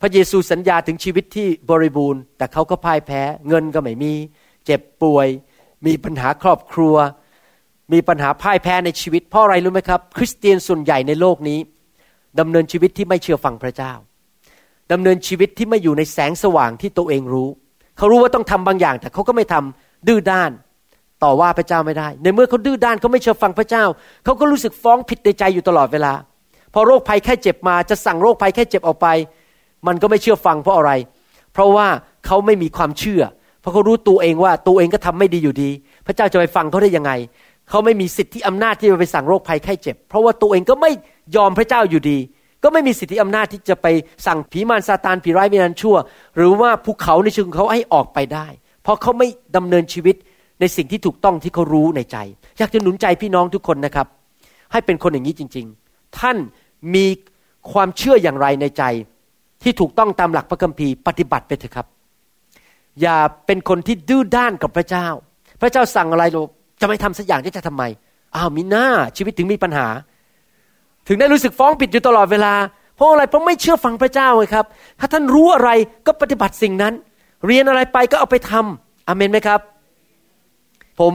[0.00, 4.12] พระเยซูสัญญาถึงชีวิตที่บริบูรณ์ แต่เขาก็พ่ายแพ้ เงินก็ไม่มี
[4.64, 5.26] เจ็บป่วย
[5.86, 6.96] มีปัญหาครอบครัว
[7.92, 11.58] มีปัญหาพ่ายแพ้ในชีวิตเพราะอะไรรู้ไหมครับ คริสเตียนส่วนใหญ่ในโลกนี้
[12.40, 13.92] ดำเนินชีวิตที่ไม่เชื่อฟังพระเจ้า
[14.92, 17.48] ดำเนินชีวิตที่ไม่อยู่ในแสงสว่างที่ตัวเองรู้
[17.96, 20.50] เขารู้ว่าต้องทำบางอย่าง แต่เขาก็ไม่ทำดื้อด้าน
[21.22, 23.84] ต่อว่าพระเจ้าไม่ได้ ในเมื่อเขาดื้อด้านเขาไม่เชื่อฟังพระเจ้า
[24.24, 26.12] เขาก็รู้สึกฟ้องผิดในใจอยู่ตลอดเวลา
[26.72, 29.06] พอโรคภัยแค่เจ็บมาจะสั่งโรคภัยแค่เจ็บออกไป
[29.86, 30.92] มันก็ไม่เชื่อฟังเพราะอะไร
[31.52, 31.86] เพราะว่า
[32.26, 33.22] เขาไม่มีความเชื่อ
[33.60, 35.70] เพราะเขารู้ตัวเองว่าตัวเองก็ทำไม่ดีอยู่ดี
[36.06, 37.12] พระเจ้าจะไปฟังเขาได้ยังไง
[37.70, 40.90] เขาไม่มีสิทธิอำนาจที่จะไปสั่งโรคภัยแค่เจ็บ เพราะว่าตัวเองก็ไม่
[41.36, 42.18] ยอมพระเจ้าอยู่ดี
[42.62, 43.86] ก็ไม่มีสิทธิอำนาจที่จะไป
[44.26, 45.96] สั่งผีมารซาตานผีร้ายวิญญาณชั่ว
[46.36, 48.46] หรือว่าภูเขาในชีวิตของเขาให้ออกไปได้
[48.82, 50.16] เพราะเขาไม่ดำเนินชีวิต
[50.60, 52.16] ในสิ่งที่ถูกต้องที่เขารู้ในใจ
[52.58, 54.06] อยากจะหนุนใจพี่น้องทุกคนนะครับ
[54.72, 56.36] ให้เป็นคนอย่างนี้จริง ๆ ท่าน
[56.94, 57.06] มี
[57.72, 58.82] ความเชื่ออย่างไรในใจ
[59.62, 61.86] ที่ถูกต้องตามหลักพระคัมภีร์ปฏิบัติไปเถอะครับ
[63.00, 65.06] อย่าเป็นคนที่ดื้อด้านกับพระเจ้า
[65.60, 66.42] พระเจ้าสั่งอะไรเรา
[66.80, 67.82] จะไม่ทำสักอย่างจะทำไม
[68.34, 68.86] อ้าวมีหน้า
[69.16, 69.86] ชีวิตถึงมีปัญหา
[71.08, 72.54] ถึงได้รู้สึกฟ้องผิดอยู่ตลอดเวลา
[72.96, 74.64] เพราะอะไรเพราะไม่เชื่อฟังพระเจ้าเลยครับ
[75.00, 75.70] ถ้าท่านรู้อะไร
[76.06, 76.94] ก็ปฏิบัติสิ่งนั้น
[77.46, 79.60] เรียนอะไรไปก็เอาไปทำอเมนไหมครับ
[81.00, 81.14] ผม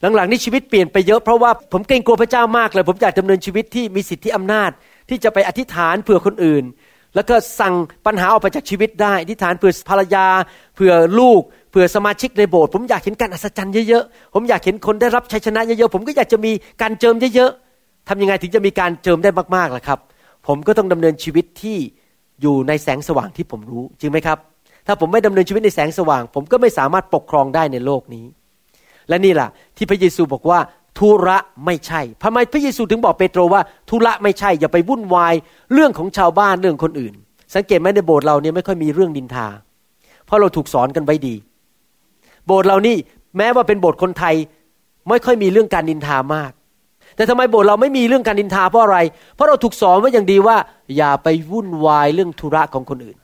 [0.00, 4.70] หลังๆนี้ชีวิตเปลี่ยนไปเยอะเพราะว่าผมเกรงกลัวพระเจ้ามากเลย ผมอยากดำเนินชีวิตที่มีสิทธิอำนาจ
[5.08, 6.64] ที่จะไปอธิษฐานเผื่อคนอื่น
[7.14, 7.74] แล้วก็สั่ง
[8.06, 10.26] ปัญหาออกไปจากชีวิตได้อธิษฐานเผื่อภรรยา
[10.74, 11.40] เผื่อลูก
[11.74, 19.98] ผื่อสมาชิกในโบสถ์ผมอยากเห็นการอัศจรรย์เยอะๆ ผมอยากเห็นคนได้รับชัยชนะเยอะๆ ผมก็อยากจะมีการเจิมเยอะๆทำยังไงถึงจะมีการเจิมได้มากๆล่ะครับ
[20.46, 21.78] ผมก็ต้องดำเนินชีวิตที่
[22.42, 24.38] อยู่ในแสงสว่างที่ผมรู้ จริงไหมครับ
[24.86, 28.24] ถ้าผมไม่ดำเนินชีวิตในแสงสว่าง ผมก็ไม่สามารถปกครองได้ในโลกนี้
[29.08, 30.58] และนี่แหละที่พระเยซูบอกว่า
[30.98, 35.34] ธุระไม่ใช่ทำไมพระเยซูถึงบอกเปโตรว่าธุระไม่ใช่ อย่าไปวุ่นวาย
[35.72, 37.14] เรื่องของชาวบ้านเรื่องคนอื่น
[37.54, 39.46] สังเกตไหมในโบสถ์เราเนี่ยไม่ค่อยมีเรื่องดินทา
[40.26, 41.34] เพราะเราถูกสอนกันไว้ดี
[42.46, 42.96] โบสถ์เรานี่
[43.36, 44.34] แม้ว่าเป็นโบสถ์คนไทย
[45.08, 46.52] ไม่ค่อยมีเรื่องการดินทามาก
[47.16, 48.98] แต่ทำไมโบสถ์เราไม่มีเรื่องการดินทาเพราะอะไร
[49.34, 50.56] เพราะเราถูกสอนไว้อย่างดีว่า
[50.96, 53.16] อย่าไปวุ่นวายเรื่องธุระของคนอื่น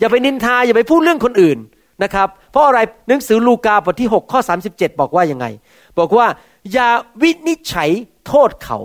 [0.00, 1.58] อย่าไปนินทาอย่าไปพูดเรื่องคนอื่น
[2.02, 4.40] นะครับเพราะอะไรหนังสือลูกาบทที่6ข้อ
[4.70, 5.46] 37 บอกว่ายังไง
[5.98, 6.26] บอกว่า
[6.72, 6.88] อย่า
[7.22, 7.90] วินิจฉัย
[8.26, 8.78] โทษเขา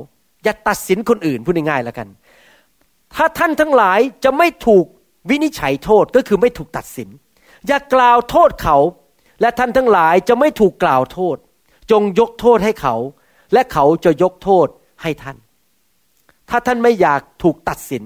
[0.43, 2.07] อย่าตัดสินคนอื่นพูดง่ายๆแล้วกัน
[3.15, 4.85] ถ้าท่านทั้งหลายจะไม่ถูก
[5.29, 7.09] วินิจฉัยโทษก็คือไม่ถูกตัดสิน
[7.67, 8.77] อย่ากล่าวโทษเขา
[9.43, 11.37] และท่านทั้งหลายจะไม่ถูกกล่าวโทษ
[11.91, 12.95] จงยกโทษให้เขา
[13.53, 14.67] และเขาจะยกโทษ
[15.01, 15.37] ให้ท่าน
[16.49, 18.03] ถ้าท่านไม่อยากถูกตัดสิน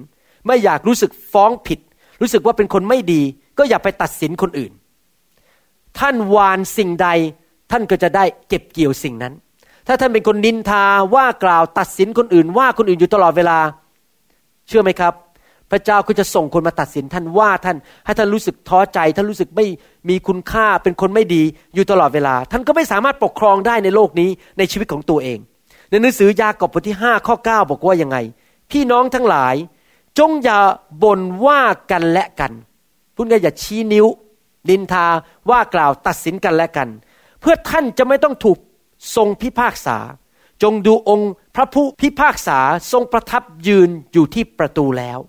[0.48, 1.80] ไม่อยากรู้สึกฟ้องผิด
[2.22, 3.22] รู้สึกว่าเป็นคนไม่ดี
[3.58, 4.72] ก็อย่าไปตัดสินคนอื่น
[6.00, 7.08] ท่านวานสิ่งใด
[7.72, 9.34] ท่านก็จะได้เก็บเกี่ยวสิ่งนั้น
[9.88, 10.84] ถ้าท่านเป็นคนนินทา
[11.16, 13.60] ว่ากล่าวตัดสินคนอื่น ว่าคนอื่นอยู่ตลอดเวลา
[14.68, 15.14] เชื่อไหมครับ
[15.72, 19.66] พระเจ้าก็จะส่งคนมาตัดสินท่านว่าท่านให้ท่านรู้สึกท้อใจ ท่านรู้สึกไม่
[20.10, 21.44] มีคุณค่าเป็นคนไม่ดี
[21.76, 25.40] อยู่ตลอดเวลา ท่านก็ไม่สามารถปกครองได้ในโลกนี้ในชีวิตของตัวเอง
[25.90, 28.18] ในหนังสือยากอบบทที่ 5 ข้อ 9 บอกว่ายังไง
[28.72, 29.56] พี่น้องทั้งหลาย
[30.20, 30.60] จงอย่า
[31.04, 32.52] บ่นว่ากันและกัน
[33.16, 34.06] พูดง่ายอย่าชี้นิ้ว
[34.70, 35.08] ดินทา
[35.50, 36.90] ว่ากล่าวตัดสินกันและกัน
[37.42, 38.58] เพื่อท่านจะไม่ต้องถูก
[39.16, 39.98] ทรงพิพากษา
[40.64, 42.60] จงดูองค์พระผู้พิพากษา
[42.92, 45.20] ทรงประทับยืนอยู่ที่ประตูแล้ว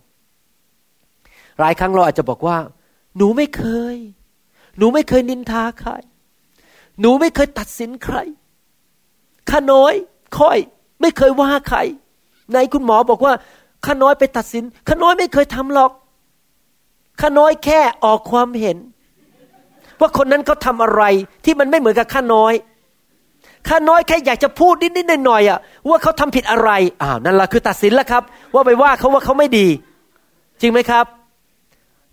[1.59, 2.57] หลายครั้งเราอาจจะบอกว่า
[3.16, 3.97] หนูไม่เคย
[4.79, 5.90] หนูไม่เคยนินทาใคร
[7.01, 8.16] หนูไม่เคยตัดสินใคร
[9.51, 9.94] ข้าน้อย
[10.38, 10.59] ค่อย
[11.01, 11.79] ไม่เคยว่าใคร
[12.55, 13.33] ในคุณหมอบอกว่า
[13.87, 15.92] ข้าน้อยไปตัดสินข้าน้อยไม่เคยทำหรอก
[17.21, 18.79] ข้าน้อยแค่ออกความเห็น
[20.01, 21.03] ว่าคนนั้นเขาทาอะไร
[21.44, 22.55] ที่มันไม่เหมือนกับข้าน้อย
[23.68, 26.71] ข้าน้อยแค่อยากจะพูดนิดๆหน่อยๆอะว่าเขาทำผิดอะไร
[27.03, 28.23] อ้าวนั่นแหละคือตัดสินแล้วครับ
[28.55, 29.66] ว่าไปว่าเขาว่าเขาไม่ดี
[30.61, 31.05] จริงไหมครับ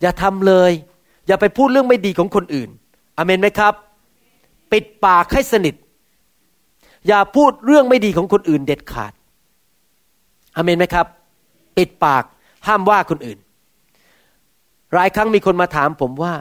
[0.01, 0.71] อย่าทำเลย
[1.27, 2.69] อย่าไปพูดเรื่องไม่ดีของคนอื่น
[3.17, 3.73] อเมนไหมครับ
[4.71, 5.75] ปิดปากให้สนิท
[7.07, 9.13] อย่าพูดเรื่องไม่ดีของคนอื่นเด็ดขาด
[10.55, 11.05] อเมนไหมครับ
[11.77, 12.23] ปิดปาก
[12.67, 13.39] ห้ามว่าคนอื่น
[14.93, 16.33] หลายครั้งมีคนมาถามผมว่า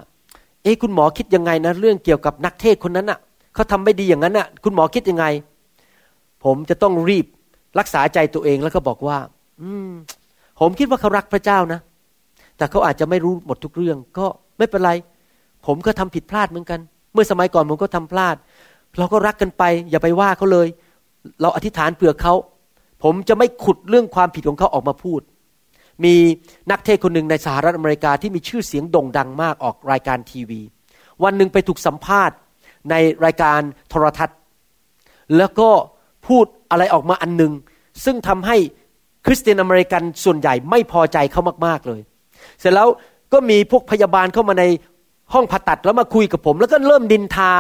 [0.63, 3.19] เอ๊ะคุณหมอคิดยังไงนะ เรื่องเกี่ยวกับนักเทศคนนั้นอะ
[3.55, 5.25] เขาทำไม่ดีอย่างนั้นอะ คุณหมอคิดยังไง
[6.45, 7.27] ผมจะต้องรีบ
[7.79, 9.19] รักษาใจตัวเองแล้วก็บอกว่า
[9.61, 9.91] อืม
[10.61, 11.81] ผมคิดว่าเขารักพระเจ้านะ
[12.57, 14.27] แต่เขาอาจจะไม่รู้หมดทุกเรื่อง ก็
[14.59, 14.93] ไม่เป็นไร
[15.67, 16.81] ผมก็ทำผิดพลาดเหมือนกัน
[17.13, 18.37] เมื่อสมัยก่อนผมก็ทำพลาด
[18.99, 20.69] เราก็รักกันไป อย่าไปว่าเขาเลย
[21.41, 22.35] เราอธิษฐานเผื่อเขา
[23.03, 25.21] ผมจะไม่ขุดเรื่องความผิดของเขาออกมาพูด
[26.05, 26.15] มี
[26.71, 30.61] นักเทศคนหนึ่งในสหรัฐอเมริกาที่มีชื่อเสียงโด่งดังมากออกรายการทีวี
[31.25, 32.37] วันหนึ่งไปถูกสัมภาษณ์
[32.91, 34.39] ในรายการโทรทัศน์
[35.37, 35.71] แล้วก็
[36.27, 37.53] พูดอะไรออกมาอันหนึ่ง
[38.05, 38.57] ซึ่งทำให้
[39.27, 42.01] คริสเตียนอเมริกันส่วนใหญ่ไม่พอใจเขามาก ๆ เลย
[42.65, 42.89] สร็จแล้ว
[43.33, 44.65] ก็มีพวกพยาบาลเข้ามาใน
[45.33, 47.51] ห้องผ่าตัดแล้วมาคุยกับผม แล้วก็เริ่มดินทา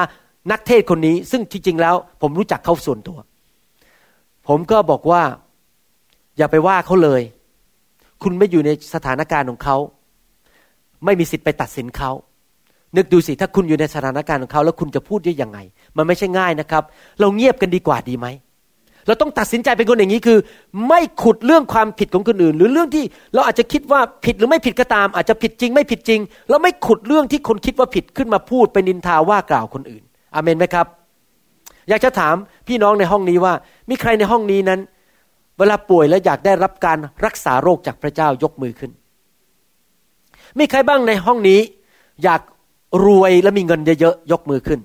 [0.50, 3.18] นักเทศคนนี้ ซึ่งที่จริงแล้ว ผมรู้จักเขาส่วนตัว
[4.48, 5.22] ผมก็บอกว่า
[6.36, 7.22] อย่าไปว่าเขาเลย
[8.22, 9.76] คุณไม่อยู่ในสถานการณ์ของเขา
[11.04, 12.10] ไม่มีสิทธิ์ไปตัดสินเขา
[12.96, 15.58] นึกดูสิถ้าคุณอยู่ในสถานการณ์ของเขา แล้วคุณจะพูดได้ยังไง
[15.96, 16.82] มันไม่ใช่ง่ายนะครับ
[17.20, 18.26] เราเงียบกันดีกว่าดีไหม
[19.06, 20.38] เราต้องตัดสินใจเป็นคนอย่างนี้คือ
[20.88, 30.02] ไม่ขุดเรื่องความผิดของคนอื่น หรือเรื่องที่เราอาจจะคิดว่าผิดหรือไม่ผิดก็ตาม อาจจะผิดจริง ไม่ผิดจริง เราไม่ขุดเรื่องที่คนคิดว่าผิดขึ้นมาพูดไปนินทาว่ากล่าวคนอื่น
[30.34, 30.86] อเมนไหมครับ
[31.88, 32.34] อยากจะถาม
[32.68, 33.52] พี่น้องในห้องนี้ว่า
[33.90, 34.80] มีใครในห้องนี้นั้น
[35.58, 38.90] เวลาป่วยแล้วอยากได้รับการรักษาโรคจากพระเจ้ายกมือขึ้น
[40.58, 41.60] มีใครบ้างในห้องนี้
[42.24, 42.40] อยาก
[43.06, 44.80] รวยและมีเงินเยอะๆยกมือขึ้น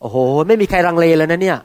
[0.00, 1.58] โอ้โห ไม่มีใครรังเลแล้วนะเนี่ย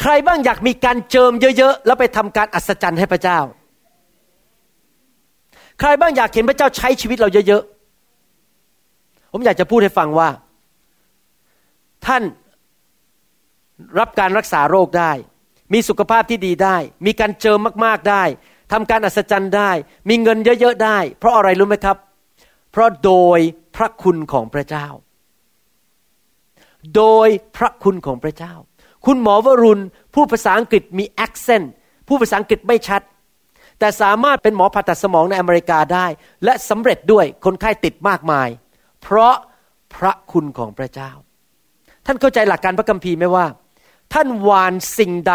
[0.00, 3.38] ใครบ้างอยากมีการเจิมเยอะๆ แล้วไปทำการอัศจรรย์ให้พระเจ้า
[5.80, 10.28] ใครบ้างอยากเห็นพระเจ้าใช้ชีวิตเราเยอะๆ ผมอยากจะพูดให้ฟังว่า
[12.06, 12.22] ท่าน
[13.98, 15.12] รับการรักษาโรคได้
[15.72, 16.76] มีสุขภาพที่ดีได้
[17.06, 18.22] มีการเจิมมากๆได้
[18.72, 19.70] ทำการอัศจรรย์ได้
[20.08, 21.96] มีเงินเยอะๆได้ เพราะอะไรรู้ไหมครับ
[22.72, 23.38] เพราะโดย
[23.76, 24.86] พระคุณของพระเจ้า
[26.96, 28.54] โดยพระคุณของพระเจ้า
[29.06, 29.82] คุณหมอวรุณ
[30.14, 31.72] ผู้ภาษาอังกฤษมีแอคเซนต์
[32.08, 33.02] ผู้ภาษาอังกฤษไม่ชัด
[33.78, 36.06] แต่สามารถเป็นหมอผ่าตัดสมองในอเมริกาได้
[36.44, 38.48] และสำเร็จด้วยคนไข้ติดมากมาย
[39.02, 39.34] เพราะ
[39.94, 41.10] พระคุณของพระเจ้า
[42.06, 43.46] ท่านเข้าใจหลักการพระคัมภีร์ไหมว่า
[44.12, 45.34] ท่านหวานสิ่งใด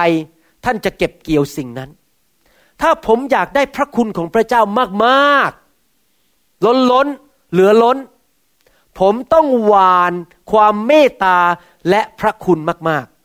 [0.66, 1.90] ท่านจะเก็บเกี่ยวสิ่งนั้น
[2.82, 4.62] ถ้าผมอยากได้พระคุณของพระเจ้า
[5.06, 7.08] มากๆ ล้นล้น
[7.52, 7.98] เหลือล้น
[9.00, 10.14] ผมต้องหวาน
[10.52, 11.38] ความเมตตา
[11.90, 13.19] และพระคุณมากๆ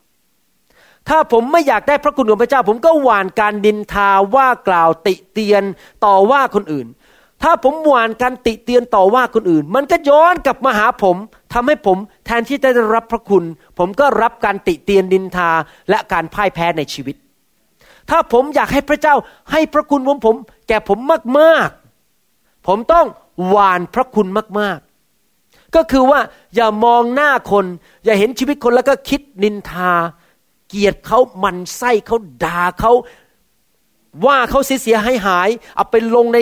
[1.09, 5.63] ถ้าผมไม่อยากได้พระคุณของพระเจ้า ผมก็หวานการดินทาว่ากล่าวติเตียน
[6.05, 6.87] ต่อว่าคนอื่น
[7.43, 11.17] ถ้าผมหวานการติเตียนต่อว่าคนอื่น มันก็ย้อนกลับมาหาผม
[11.53, 13.43] ทำให้ผมแทนที่จะได้รับพระคุณ
[13.77, 15.49] ผมก็รับการติเตียนดินทา
[15.89, 17.15] และการพ่ายแพ้ในชีวิต
[18.09, 19.15] ถ้าผมอยากให้พระเจ้า
[19.51, 20.35] ให้พระคุณผมผม
[20.67, 20.99] แก่ผม
[21.39, 23.05] มากๆ ผมต้อง
[23.47, 24.27] หวานพระคุณ
[24.59, 26.19] มากๆ ก็คือว่า
[26.55, 27.65] อย่ามองหน้าคน
[28.05, 29.91] อย่าเห็นชีวิตคนแล้วก็คิดนินทา
[30.69, 32.91] เกลียดเขามันไส้เขาด่าเขา
[34.25, 36.37] ว่าเขาเสียหายหาย เอาไปลงใน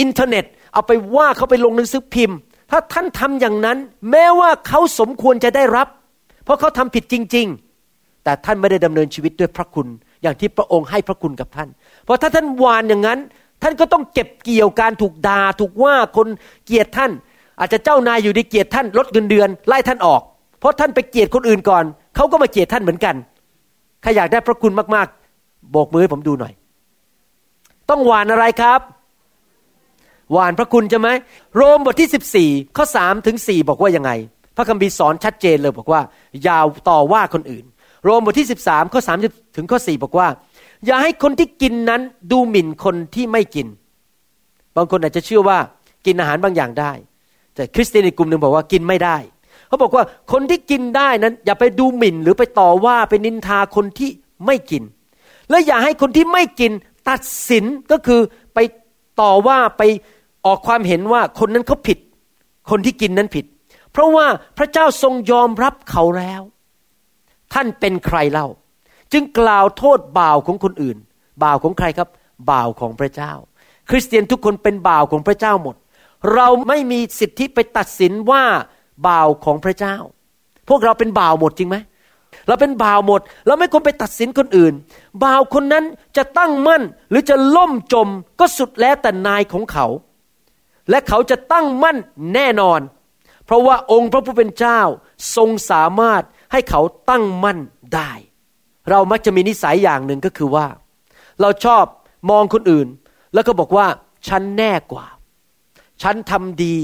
[0.00, 2.38] อินเทอร์เน็ต เอาไปว่าเขาไปลงหนังสือพิมพ์
[2.70, 3.78] ถ้าท่านทำอย่างนั้น
[4.10, 5.88] แม้ว่าเขาสมควรจะได้รับ
[6.44, 7.46] เพราะเขาทำผิดจริง
[7.84, 9.86] ๆ แต่ท่านไม่ได้ดำเนินชีวิตด้วยพระคุณ
[10.22, 11.68] อย่างที่พระองค์ให้พระคุณกับท่าน
[12.04, 13.18] เพราะถ้าท่านวานอย่างนั้น
[13.62, 16.28] ท่านก็ต้องเก็บเกี่ยวการถูกด่าถูกว่าคน
[16.66, 17.10] เกลียดท่าน
[17.60, 20.22] อาจจะเจ้านายอยู่ดีเกลียดท่านลดเงินเดือนไล่ท่านออก
[20.60, 21.84] เพราะท่านไปเกลียดคนอื่นก่อน
[22.16, 23.14] เขาก็มาเกลียดท่านเหมือนกัน
[24.02, 26.52] ใครอยากได้พระคุณมากๆโบกมือให้ผมดูหน่อย
[27.90, 28.80] ต้องหวานอะไรครับ
[30.32, 31.08] หวานพระคุณใช่ไหม
[31.56, 34.10] โรมบทที่ 14ข้อ3ถึง4บอกว่ายังไง
[34.56, 36.00] พระคัมภีร์สอนชัดเจนเลยบอกว่า
[36.42, 37.64] อย่าต่อว่าคนอื่น
[38.04, 40.28] โรมบทที่ 13ข้อ3ถึงข้อ4บอกว่า
[40.86, 42.00] อย่าให้คนที่กินนั้น
[42.32, 43.66] ดูหมิ่นคนที่ไม่กิน
[44.76, 45.58] บางคนอาจจะเชื่อว่า
[46.06, 46.92] กินอาหารบางอย่างได้
[47.54, 49.16] แต่คริสเตียนอีกกลุ่มหนึ่งบอกว่ากินไม่ได้
[49.72, 54.10] เขาบอกว่าคนที่กินได้นั้น อย่าไปดูหมิ่นหรือไปต่อว่าไปนินทาคนที่
[54.46, 54.82] ไม่กิน
[55.50, 56.72] และอย่าให้คนที่ไม่กิน
[57.08, 58.20] ตัดสินก็คือ
[58.54, 58.58] ไป
[59.20, 59.82] ต่อว่าไป
[60.46, 61.98] ออกความเห็นว่าคนนั้นเขาผิด
[62.70, 63.44] คนที่กินนั้นผิด
[63.92, 64.26] เพราะว่า
[64.58, 66.42] พระเจ้าทรงยอมรับเขาแล้ว
[67.52, 68.48] ท่านเป็นใครเล่า
[69.12, 70.96] จึงกล่าวโทษบ่าวของคนอื่น
[71.42, 72.08] บ่าวของใครครับ
[72.50, 73.32] บ่าวของพระเจ้า
[73.90, 75.76] คริสเตียนทุกคนเป็นบ่าวของพระเจ้าหมด
[76.34, 78.44] เราไม่มีสิทธิไปตัดสินว่า
[79.08, 79.96] บ่าวของพระเจ้า
[80.68, 81.76] พวกเราเป็นบ่าวหมดจริงไหม
[82.48, 84.74] เราเป็นบ่าวหมด เราไม่ควรไปตัดสินคนอื่น
[85.24, 85.84] บ่าวคนนั้น
[86.16, 88.08] จะตั้งมั่นหรือจะล่มจม
[88.40, 89.86] ก็สุดแล้วแต่นายของเขา
[90.90, 91.96] และเขาจะตั้งมั่น
[92.34, 92.80] แน่นอน
[93.44, 94.80] เพราะว่าองค์พระผู้เป็นเจ้า
[95.36, 97.58] ทรงสามารถให้เขาตั้งมั่น
[97.94, 98.12] ได้
[98.90, 100.66] เรามักจะมีนิสัยอย่างหนึ่งก็คือว่า
[101.40, 101.84] เราชอบ
[102.30, 102.88] มองคนอื่น
[103.34, 103.86] แล้วก็บอกว่า
[104.28, 105.06] ฉันแน่กว่า
[106.02, 106.76] ฉันทำดี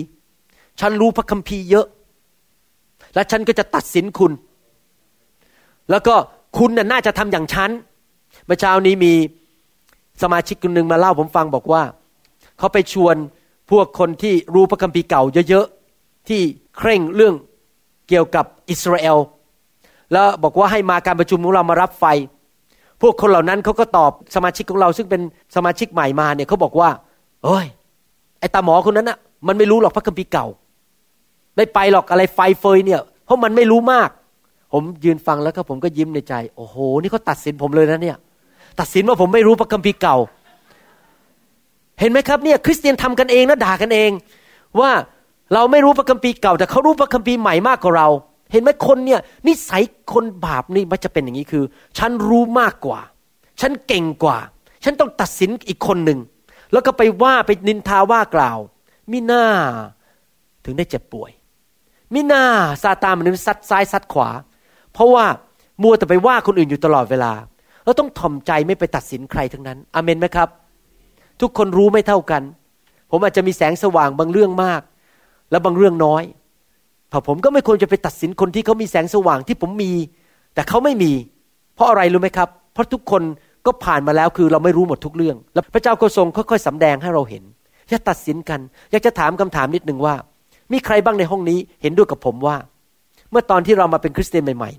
[0.80, 1.86] ฉันรู้พระคัมภีร์เยอะ
[3.14, 4.32] และฉันก็จะตัดสินคุณ
[5.90, 6.14] แล้วก็
[6.58, 7.70] คุณน่าจะทำอย่างฉัน
[8.46, 9.12] เมื่อเช้านี้มี
[10.22, 11.82] สมาชิกคนหนึ่งมาเล่าผมฟังบอกว่า
[12.58, 13.16] เขาไปชวน
[13.70, 16.40] พวกคนที่รู้พระคัมภีร์เก่าเยอะๆ ที่
[16.76, 17.34] เคร่งเรื่อง
[18.08, 19.18] เกี่ยวกับอิสราเอล
[20.12, 22.04] แล้วบอกว่าให้มาการประชุมของเรามารับไฟ
[23.02, 25.22] พวกคนเหล่านั้นเขาก็ตอบสมาชิกของเราซึ่งเป็น
[25.56, 26.90] สมาชิกใหม่มาเนี่ยเขาบอกว่า
[27.44, 27.66] เอ้ย
[28.40, 30.46] ไอตาหมอคนนั้นอะมันไม่รู้หรอกพระคัมภีร์เก่า
[31.56, 34.10] ไม่ไปหรอกอะไรไฟเฟยเนี่ย เพราะมันไม่รู้มาก
[34.72, 38.16] ผมยืนฟังแล้วก็ผมก็ยิ้มในใจ โอ้โห นี่เขาตัดสินผมเลยนะเนี่ย
[38.80, 40.16] ตัดสินว่าผมไม่รู้พระคัมภีร์เก่า
[42.00, 44.10] เห็นไหมครับเนี่ย คริสเตียนทำกันเองนะด่ากันเอง
[44.80, 44.90] ว่า
[45.54, 48.08] เราไม่รู้พระคัมภีร์เก่า แต่เขารู้พระคัมภีร์ใหม่มากกว่าเรา
[48.52, 49.82] เห็นไหมคนเนี่ยนิสัย
[50.12, 51.64] คนบาปนี่มันจะเป็นอย่างนี้คือ
[51.98, 53.00] ฉันรู้มากกว่า
[53.60, 54.38] ฉันเก่งกว่า
[54.84, 56.18] ฉันต้องตัดสินอีกคนหนึ่ง
[56.72, 58.58] แล้วก็ไปว่าไปนินทาว่ากล่าว
[59.10, 59.44] มิหน้า
[60.64, 61.30] ถึงได้เจ็บป่วย
[62.14, 62.44] มิน้า
[62.82, 64.28] ซาตานมันซัดซ้ายซัดขวา
[64.92, 65.24] เพราะว่า
[65.82, 67.32] มัวแต่ไปว่าคนอื่นอยู่ตลอดเวลา
[67.84, 70.48] เราต้องถ่อมใจไม่ไปตัดสินใครทั้งนั้นอเมนไหมครับ
[71.40, 72.42] ทุกคนรู้ไม่เท่ากัน
[73.10, 74.82] ผมอาจจะมีแสงสว่างบางเรื่องมาก
[75.50, 76.22] และบางเรื่องน้อย
[77.10, 79.92] พอผมก็ไม่ควรจะไปตัดสินคนที่เขามีแสงสว่างที่ผมมี
[80.54, 81.12] แต่เขาไม่มี
[81.74, 83.22] เพราะอะไรรู้ไหมครับ เพราะทุกคน
[83.66, 87.42] ก็ผ่านมาแล้วคือเราไม่รู้หมดทุกเรื่อง แล้วพระเจ้าก็ทรงค่อยๆสำแดงให้เราเห็น
[87.88, 90.14] อย่าตัดสินกัน อยากจะถามคำถามนิดหนึ่งว่า
[90.72, 92.56] มีใครบ้างในห้องนี้เห็นด้วยกับผมว่า
[93.30, 94.70] เมื่อตอนที่เรามาเป็นคริสเตียนใหม่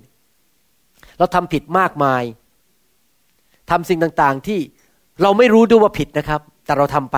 [0.55, 2.23] ๆ เราทำผิดมากมาย
[3.69, 4.59] ทำสิ่งต่างๆที่
[5.21, 7.17] เราไม่รู้ด้วยว่าผิดนะครับ แต่เราทำไป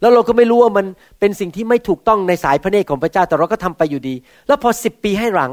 [0.00, 0.86] แล้วเราก็ไม่รู้ว่ามัน
[1.20, 4.14] เป็นสิ่งที่ไม่ถูกต้องในสายพระเนตรของพระเจ้าแต่เราก็ทำไปอยู่ดี
[4.46, 5.52] แล้วพอสิบปีให้หลัง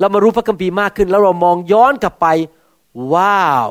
[0.00, 2.26] เรามารู้พระคัมภีร์มากขึ้น แล้วเรามองย้อนกลับไป
[3.14, 3.70] ว้าว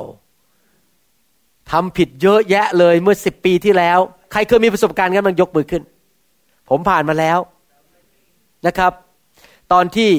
[1.71, 3.99] ทำผิดเยอะแยะเลยเมื่อสิบปีที่แล้ว
[4.31, 5.83] ใครเคยมีประสบการณ์กันมันยกมือขึ้น
[6.69, 7.39] ผมผ่านมาแล้ว
[8.67, 8.91] นะครับ
[9.73, 10.09] ตอนที่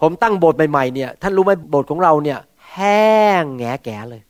[0.00, 2.38] ผมตั้งโบสถ์ใหม่ๆเนี่ยท่านรู้ไหมโบสถ์ของเราเนี่ย
[2.72, 4.22] แห้งแงแก่เลย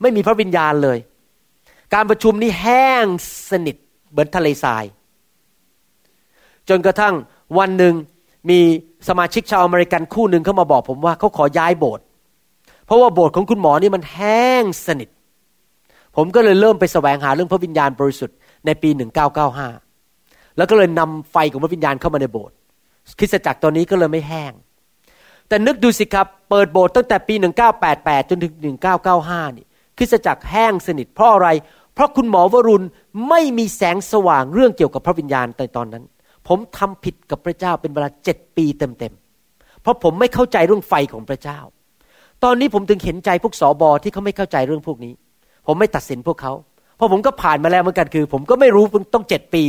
[0.00, 0.98] ไม่มีพระวิญญาณเลย
[1.94, 3.06] การประชุมนี่แห้ง
[3.50, 3.76] สนิท
[4.10, 4.84] เหมือนทะเลทราย
[6.68, 7.14] จนกระทั่ง
[7.58, 7.94] วันหนึ่ง
[8.50, 8.60] มี
[9.08, 12.04] สมาชิกชาวอเมริกันคู่หนึ่งเข้ามาบอกผมว่าเขาขอย้ายโบสถ์
[12.86, 15.08] เพราะว่าโบสถ์ของคุณหมอนี่มันแห้งสนิท
[16.16, 18.90] ผมก็เลยเริ่มไปแสวงหาเรื่องพระวิญญาณบริสุทธิ์ในปี
[19.54, 22.54] 1995 แล้วก็เลยนำไฟของพระวิญญาณเข้ามาในโบสถ์
[23.18, 24.52] คริสตจักรตอนนี้ก็เลยไม่แห้ง
[25.48, 27.34] แต่นึกดูสิครับเปิดโบสถ์ตั้งแต่ปี
[27.82, 28.52] 1988 จนถึง
[29.00, 29.66] 1995 นี่
[29.98, 31.48] คริสตจักรแห้งสนิทเพราะอะไร
[31.94, 32.86] เพราะคุณหมอวรุณ
[33.28, 36.04] ไม่มีแสงสว่างเรื่องเกี่ยวกับพระวิญญาณในตอนนั้น
[36.48, 41.58] ผมทำผิดกับพระเจ้าเป็นเวลาเจ็ดปีเต็มๆ เพราะผมไม่เข้าใจเรื่องไฟของพระเจ้า
[42.44, 45.12] ตอนนี้ผมถึงเห็นใจพวกสอบอที่เขาไม่เข้าใจเรื่องพวกนี้
[45.66, 46.52] ผมไม่ตัดสินพวกเขา
[46.96, 49.64] เพราะผมก็ผ่านมาแล้วเหมือนกันคือ ผมก็ไม่รู้ต้องเจ็ดปี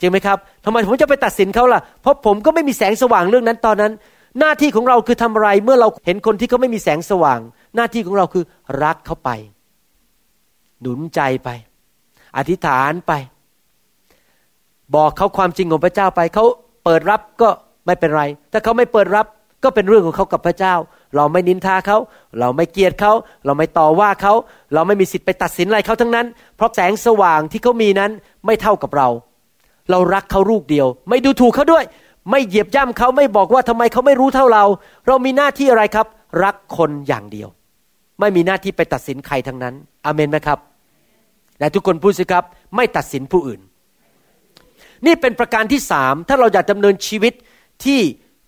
[0.00, 3.92] จริงไหมครับทำไมผมจะไปตัดสินเขาล่ะ เพราะผมก็ไม่มีแสงสว่างเรื่องนั้นตอนนั้น
[4.38, 7.40] หน้าที่ของเราคือทำอะไรเมื่อเราเห็นคนที่เขาไม่มีแสงสว่าง
[7.74, 8.44] หน้าที่ของเราคือ
[8.84, 9.30] รักเขาไป
[10.80, 11.48] หนุนใจไป
[12.36, 13.12] อธิษฐานไป
[14.94, 16.44] บอกเขาความจริงของพระเจ้าไป เขา
[16.84, 17.48] เปิดรับก็
[17.86, 19.26] ไม่เป็นไร ถ้าเขาไม่เปิดรับ
[19.64, 20.74] ก็เป็นเรื่องของเขากับพระเจ้า
[21.16, 21.98] เราไม่นินทาเขา
[22.38, 23.12] เราไม่เกลียดเขา
[23.44, 24.32] เราไม่ต่อว่าเขา
[24.74, 28.10] เราไม่มีสิทธิ์ไปตัดสินอะไรเขาทั้งนั้น เพราะแสงสว่างที่เขามีนั้น
[28.46, 29.08] ไม่เท่ากับเรา
[29.90, 31.84] เรารักเขาลูกเดียว ไม่ดูถูกเขาด้วย
[32.30, 34.64] ไม่เหยียบย่ำเขาไม่บอกว่าทำไมเขาไม่รู้เท่าเรา
[35.06, 36.06] เรามีหน้าที่อะไรครับ
[36.44, 37.48] รักคนอย่างเดียว
[38.20, 39.74] ไม่มีหน้าที่ไปตัดสินใครทั้งนั้น
[40.04, 40.58] อเมนไหมครับ
[41.58, 42.44] และทุกคนพูดสิครับ
[42.76, 43.60] ไม่ตัดสินผู้อื่น
[45.06, 47.34] นี่เป็นประการที่สามถ้าเราอยากดำเนินชีวิต
[47.84, 48.00] ที่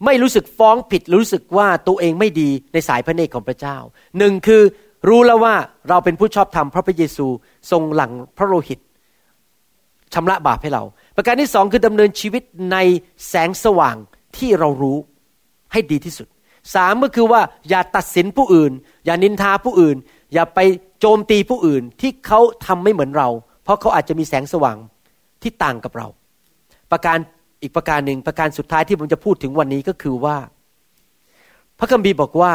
[0.05, 3.77] ไม่รู้สึกฟ้องผิดรู้สึกว่าตัวเองไม่ดีในสายพระเนตรของพระเจ้า
[4.19, 4.63] หนึ่งคือ
[5.09, 5.55] รู้แล้วว่า
[5.89, 7.27] เราเป็นผู้ชอบธรรมเพราะพระเยซู
[7.71, 8.79] ทรงหลังพระโลหิต
[10.15, 10.83] ชำระบาปให้เรา
[11.23, 12.43] ประการที่สองคือดำเนินชีวิต
[12.73, 12.77] ใน
[13.29, 13.97] แสงสว่าง
[14.37, 14.99] ที่เรารู้
[15.73, 16.29] ให้ดีที่สุด
[16.75, 18.73] สามก็คือว่าอย่าตัดสินผู้อื่น
[19.05, 19.97] อย่านินทาผู้อื่น
[20.35, 20.59] อย่าไป
[21.01, 23.29] โจมตีผู้อื่นที่เขาทำไม่เหมือนเรา
[23.65, 24.77] เพราะเขาอาจจะมีแสงสว่าง
[25.43, 26.09] ที่ต่างกับเรา
[26.93, 27.19] ประการ
[27.63, 30.37] อีกประการหนึ่งประการสุดท้ายที่ผมจะพูดถึงวันนี้ก็คือว่า
[31.79, 32.53] พระคัมภีร์บอกว่า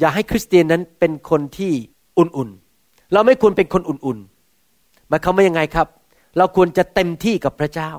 [0.00, 1.72] อย่าให้คริสเตียนนั้นเป็นคนที่
[2.18, 5.88] อุ่นๆ เราไม่ควรเป็นคนอุ่นๆหมายความว่ายังไงครับ
[6.36, 7.90] เราควรจะเต็มที่กับพระเจ้า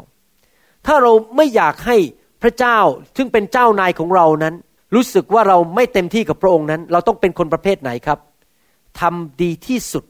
[0.85, 1.97] ถ้าเราไม่อยากให้
[2.41, 2.77] พระเจ้า
[3.17, 4.55] ซึ่งเป็นเจ้านายของเรานั้น
[4.95, 8.19] รู้สึกว่าเราไม่เต็มที่กับพระองค์นั้น เราต้องเป็นคนประเภทไหนครับ
[8.99, 10.03] ทำดีที่สุด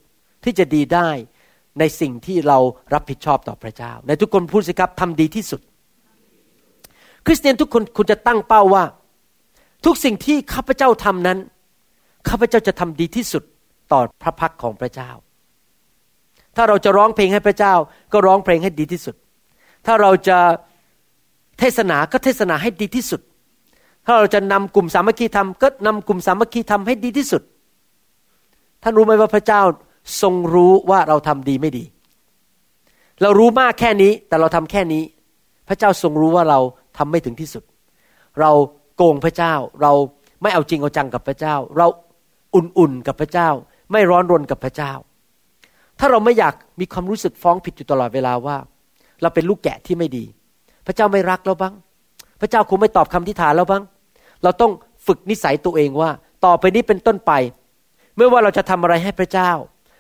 [0.44, 1.10] ที่จะดีได้
[1.80, 2.58] ในสิ่งที่เรา
[2.94, 5.62] รับผิดชอบต่อพระเจ้า ในทุกคนพูดสิครับทำดีที่สุด
[7.26, 8.84] คริสเตียนทุกคนคุณจะตั้งเป้าว่า
[9.86, 11.40] ทุกสิ่งที่ข้าพเจ้าทำนั้น
[12.30, 13.44] ข้าพเจ้าจะทำดีที่สุด
[13.92, 15.10] ต่อพระพักของพระเจ้า
[16.62, 17.74] ถ้าเราจะร้องเพลงให้พระเจ้า
[18.14, 19.16] ก็ร้องเพลงให้ดีที่สุด
[19.86, 20.38] ถ้าเราจะ
[21.60, 23.22] เทศนาก็เทศนาให้ดีที่สุด
[24.06, 27.42] ถ้าเราจะนำกลุ่มสามัคคีธรรมก็นำกลุ่มสามัคคีธรรมให้ดีที่สุด
[28.84, 29.62] ท่านรู้ไหมว่าพระเจ้า
[30.22, 31.84] ทรงรู้ว่าเราทำดีไม่ดี
[33.22, 35.04] เรารู้มากแค่นี้แต่เราทำแค่นี้
[35.68, 36.60] พระเจ้าทรงรู้ว่าเรา
[36.98, 37.64] ทำไม่ถึงที่สุด
[38.40, 38.52] เรา
[38.96, 39.92] โกงพระเจ้า เรา
[40.42, 41.88] ไม่เอาจริงเอาจังกับพระเจ้า เรา
[42.56, 43.50] อุ่นๆกับพระเจ้า
[43.92, 44.92] ไม่ร้อนรนกับพระเจ้า
[46.00, 48.58] ถ้าเราไม่อยากมีความรู้สึกฟ้องผิดอยู่ตลอดเวลาว่า
[49.22, 50.26] เราเป็นลูกแกะที่ไม่ดี
[50.86, 51.74] พระเจ้าไม่รักเราบ้าง
[52.42, 53.84] พระเจ้าคงไม่ตอบคำทิฐานเราบ้าง
[54.44, 54.72] เราต้อง
[55.08, 56.10] ฝึกนิสัยตัวเองว่า
[56.46, 57.32] ต่อไปนี้เป็นต้นไป
[58.16, 59.52] เมื่อว่าเราจะทำอะไรให้พระเจ้า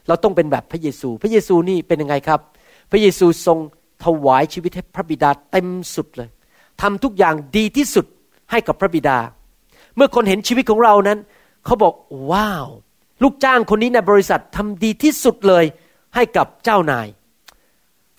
[0.07, 2.39] เราต้องเป็นแบบพระเยซู พระเยซูนี่เป็นยังไงครับ
[2.91, 3.57] พระเยซูทรง
[4.03, 6.29] ถวายชีวิตให้พระบิดาเต็มสุดเลย
[6.81, 8.05] ทำทุกอย่างดีที่สุด
[8.51, 9.17] ให้กับพระบิดา
[9.95, 11.19] เมื่อคนเห็นชีวิตของเรานั้น
[11.65, 11.93] เขาบอก
[12.31, 12.67] ว้าว
[13.23, 15.65] ลูกจ้างคนนี้ในบริษัททำดีที่สุดเลย
[16.15, 17.07] ให้กับเจ้านาย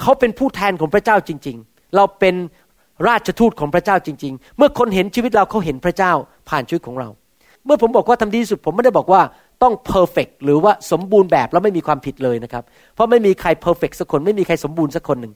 [0.01, 2.34] เขาเป็นผู้แทนของพระเจ้าจริง ๆ เราเป็น
[3.09, 6.12] ราชทูตของพระเจ้าจริง ๆ เมื่อคนเห็นชีวิตเราเขาเห็นพระเจ้า
[6.49, 7.09] ผ่านชีวิตของเรา
[7.64, 9.22] เมื่อผมบอกว่าทำดีที่สุด ผมไม่ได้บอกว่า
[9.62, 12.64] ต้อง perfect หรือว่าสมบูรณ์แบบแล้วไม่มีความผิดเลยนะครับ
[12.95, 15.32] เพราะไม่มีใคร perfect สักคนไม่มีใครสมบูรณ์สักคนหนึ่ง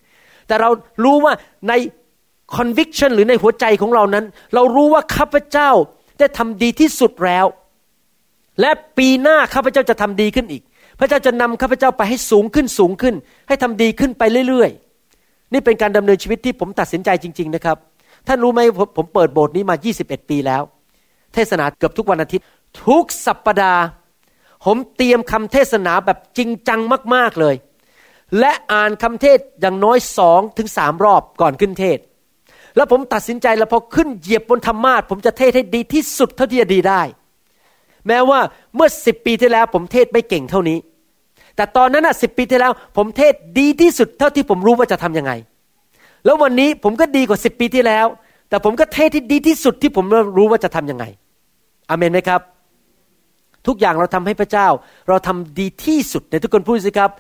[0.46, 0.70] แต่เรา
[1.04, 1.32] รู้ว่า
[1.68, 1.72] ใน
[2.56, 4.24] conviction หรือในหัวใจของเรานั้น
[4.54, 5.70] เรารู้ว่าข้าพเจ้า
[6.18, 7.46] ได้ทำดีที่สุดแล้ว
[8.60, 10.62] และปีหน้าข้าพเจ้าจะทำดีขึ้นอีก
[10.98, 13.14] พระเจ้าจะนำข้าพเจ้าไปให้สูงขึ้นสูงขึ้น
[13.48, 17.76] ให้ทำดีขึ้นไปเรื่อยๆ นี่เป็นการดำเนินชีวิตที่ผมตัดสินใจจริง ๆนะครับ
[18.26, 20.62] ท่านรู้ไหมผมผมเปิดโบสถ์นี้มา 21 ปีแล้ว
[21.34, 22.44] เทศนาเกือบทุกวันอาทิตย์
[22.86, 23.82] ทุกสัปปดาห์
[24.64, 26.80] ผมเตรียมคำเทศนาแบบจริงจัง
[27.14, 27.54] มากๆเลย
[28.38, 31.98] และอ่านคำเทศอย่างน้อยสองถึงสามรอบก่อนขึ้นเทศ
[32.76, 37.02] แล้วผมตัดสินใจแล้วพอขึ้นเหยียบบนธรรมาทผมจะเทศให้ดีที่สุดเท่าที่จะดีได้
[38.08, 38.40] แม้ว่า
[38.74, 40.78] เมื่อสิบปีที่แล้วผมเทศไม่เก่งเท่านี้
[41.56, 45.32] แต่ตอนนั้นอะสิบปีที่แล้ว ผมเทศดีที่สุดเท่าที่ผมรู้ว่าจะทํำยังไง
[46.24, 48.06] แล้ววันนี้ผมก็ดีกว่าสิบปีที่แล้ว
[48.48, 50.04] แต่ผมก็เทศที่ดีที่สุดที่ผม
[50.36, 51.04] รู้ว่าจะทํำยังไง
[51.90, 52.40] อเมนไหมครับ
[53.66, 54.68] ทุกอย่างเราทำให้พระเจ้า
[55.08, 57.10] เราทำดีที่สุดในทุกคนพูดสิครับ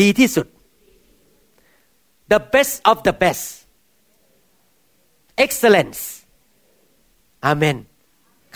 [0.00, 0.46] ดีที่สุด
[2.32, 3.44] the best of the best
[5.44, 6.00] excellence
[7.46, 7.76] อเมน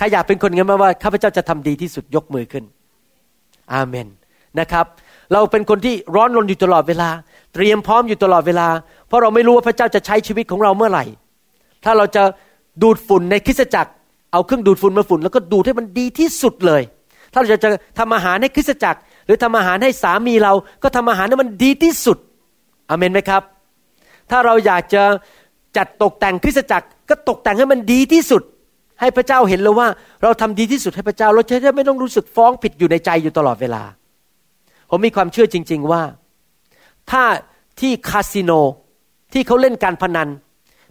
[0.01, 2.64] ครอยากเป็นคนงั้นไหมว่าข้าพเจ้าจะทำดีที่สุดยกมือขึ้น
[3.72, 4.07] อาเมน
[4.61, 4.86] นะครับ
[5.32, 7.09] เราเป็นคนที่ร้อนรนอยู่ตลอดเวลา
[7.55, 8.68] เตรียมพร้อมอยู่ตลอดเวลา
[9.09, 11.05] เพราะเราไม่รู้ว่าพระเจ้าจะใช้ชีวิตของเราเมื่อไหร่
[11.84, 12.22] ถ้าเราจะ
[12.82, 13.90] ดูดฝุ่นในคริสตจักร
[14.32, 16.82] เอาเครื่องดูดฝุ่นมาฝุ่น แล้วก็ดูดให้มันดีที่สุดเลย
[17.32, 22.18] ถ้าเราจะจะทำอาหารให้คริสตจักร หรือทำอาหารให้สามีเราก็ทำอาหารให้มันดีที่สุด
[22.88, 23.42] อเมนไหมครับ
[24.30, 25.03] ถ้าเราอยากจะ
[25.76, 28.42] จัดตกแต่งคริสตจักร ก็ตกแต่งให้มันดีที่สุด
[29.01, 29.88] ให้พระเจ้าเห็นเลยว่า
[30.22, 33.82] เราทำดีที่สุดให้พระเจ้าเราจะได้ไม่ต้องรู้สึกฟ้องผิดอยู่ในใจอยู่ตลอดเวลา
[34.90, 36.03] ผมมีความเชื่อจริง ๆว่า
[37.11, 37.22] ถ้า
[37.80, 38.53] ที่คาสิโน
[39.32, 40.28] ที่เขาเล่นการพนัน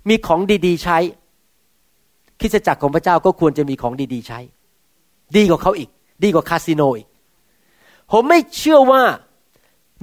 [0.10, 0.98] มีของดีๆ ใช้
[2.40, 4.40] คริสตจักรของพระเจ้าก็ควรจะมีของดีๆ ใช้
[5.36, 5.90] ดีกว่าเขาอีก
[6.24, 7.08] ดีกว่าคาสิโนอีก
[8.12, 9.04] ผมไม่เชื่อว่า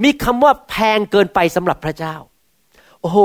[0.03, 2.15] มีคำว่าแพงเกินไปสำหรับพระเจ้า
[3.01, 3.17] โอ้โห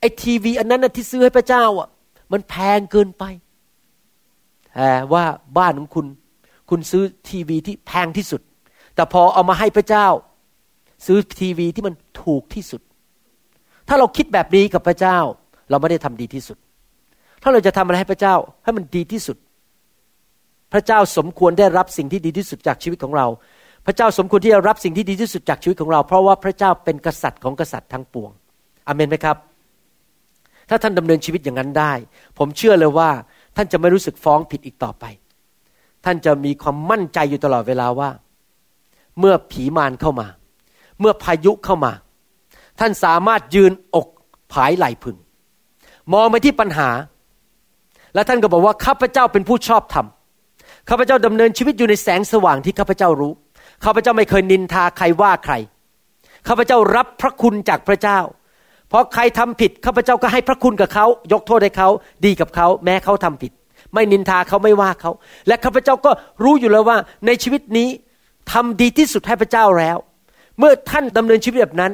[0.00, 1.88] ไอทีวีอันนั้นที่ซื้อให้พระเจ้าอะ
[2.32, 3.24] มันแพงเกินไป
[5.12, 5.24] ว่า
[5.58, 6.06] บ้านของคุณ
[6.70, 8.40] คุณซื้อทีวีที่แพงที่สุด
[8.94, 10.06] แต่พอเอามาให้พระเจ้า
[11.06, 12.80] ซื้อทีวีที่มันถูกที่สุด
[13.88, 15.18] ถ้าเราคิดแบบนี้กับพระเจ้า
[15.70, 16.58] เราไม่ได้ทำดีที่สุด
[17.42, 19.36] ถ้าเราจะทำอะไรให้พระเจ้าให้มันดีที่สุด
[20.72, 23.26] พระเจ้าสมควรได้รับสิ่งที่ดีที่สุดจากชีวิตของเรา
[23.86, 28.30] พระเจ้าสมควรที่จะรับสิ่งที่ดีที่สุดจากชีวิตของเรา เพราะว่าพระเจ้าเป็นกษัตริย์ของกษัตริย์ทั้งปวง
[28.88, 29.36] อเมนไหมครับ
[30.68, 31.92] ถ้าท่านดำเนินชีวิตอย่างนั้นได้
[32.38, 33.10] ผมเชื่อเลยว่า
[33.56, 35.04] ท่านจะไม่รู้สึกฟ้องผิดอีกต่อไป
[36.04, 38.10] ท่านจะมีความมั่นใจอยู่ตลอดเวลาว่า
[39.18, 40.26] เมื่อผีมารเข้ามา
[41.00, 41.92] เมื่อพายุเข้ามา
[42.80, 44.08] ท่านสามารถยืนอก
[44.52, 45.16] ผายไหลพึง
[46.12, 46.88] มองไปที่ปัญหา
[48.14, 50.06] และท่านก็บอกว่าข้าพเจ้าเป็นผู้ชอบธรรม
[50.88, 53.32] ข้าพเจ้าดำเนินชีวิตอยู่ในแสงสว่างที่ข้าพเจ้ารู้
[53.84, 55.54] ข้าพเจ้าไม่เคยนินทาใครว่าใคร
[56.48, 58.18] ข้าพเจ้ารับพระคุณจากพระเจ้า
[58.90, 61.88] พราะใครทำผิดข้าพเจ้าก็ให้พระคุณกับเขายกโทษให้เขา
[62.24, 63.52] ดีกับเขาแม้เขาทำผิด
[63.94, 65.10] ไม่นินทาเขาไม่ว่าเขา
[65.46, 66.10] และข้าพเจ้าก็
[66.44, 67.88] รู้อยู่แล้วว่า ในชีวิตนี้
[68.52, 69.96] ทำดีที่สุดให้พระเจ้าแล้ว
[70.58, 71.92] เมื่อท่านดำเนินชีวิตแบบนั้น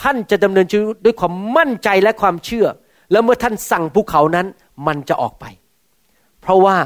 [0.00, 2.66] ท่านจะดำเนินชีวิตด้วยความมั่นใจและความเชื่อ
[3.12, 4.46] แล้วเมื่อท่านสั่งภูเขานั้น
[4.86, 5.44] มันจะออกไป
[6.40, 6.76] เพราะว่า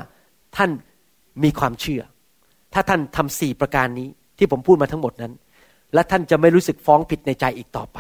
[0.57, 0.71] ท่าน
[1.43, 2.03] มีความเชื่อ
[2.75, 4.09] ถ้าท่านทำสี่ประการนี้
[4.39, 5.33] ที่ผมพูดมาทั้งหมดนั้น
[5.95, 7.99] และท่านจะไม่รู้สึกฟ้องผิดในใจอีกต่อไป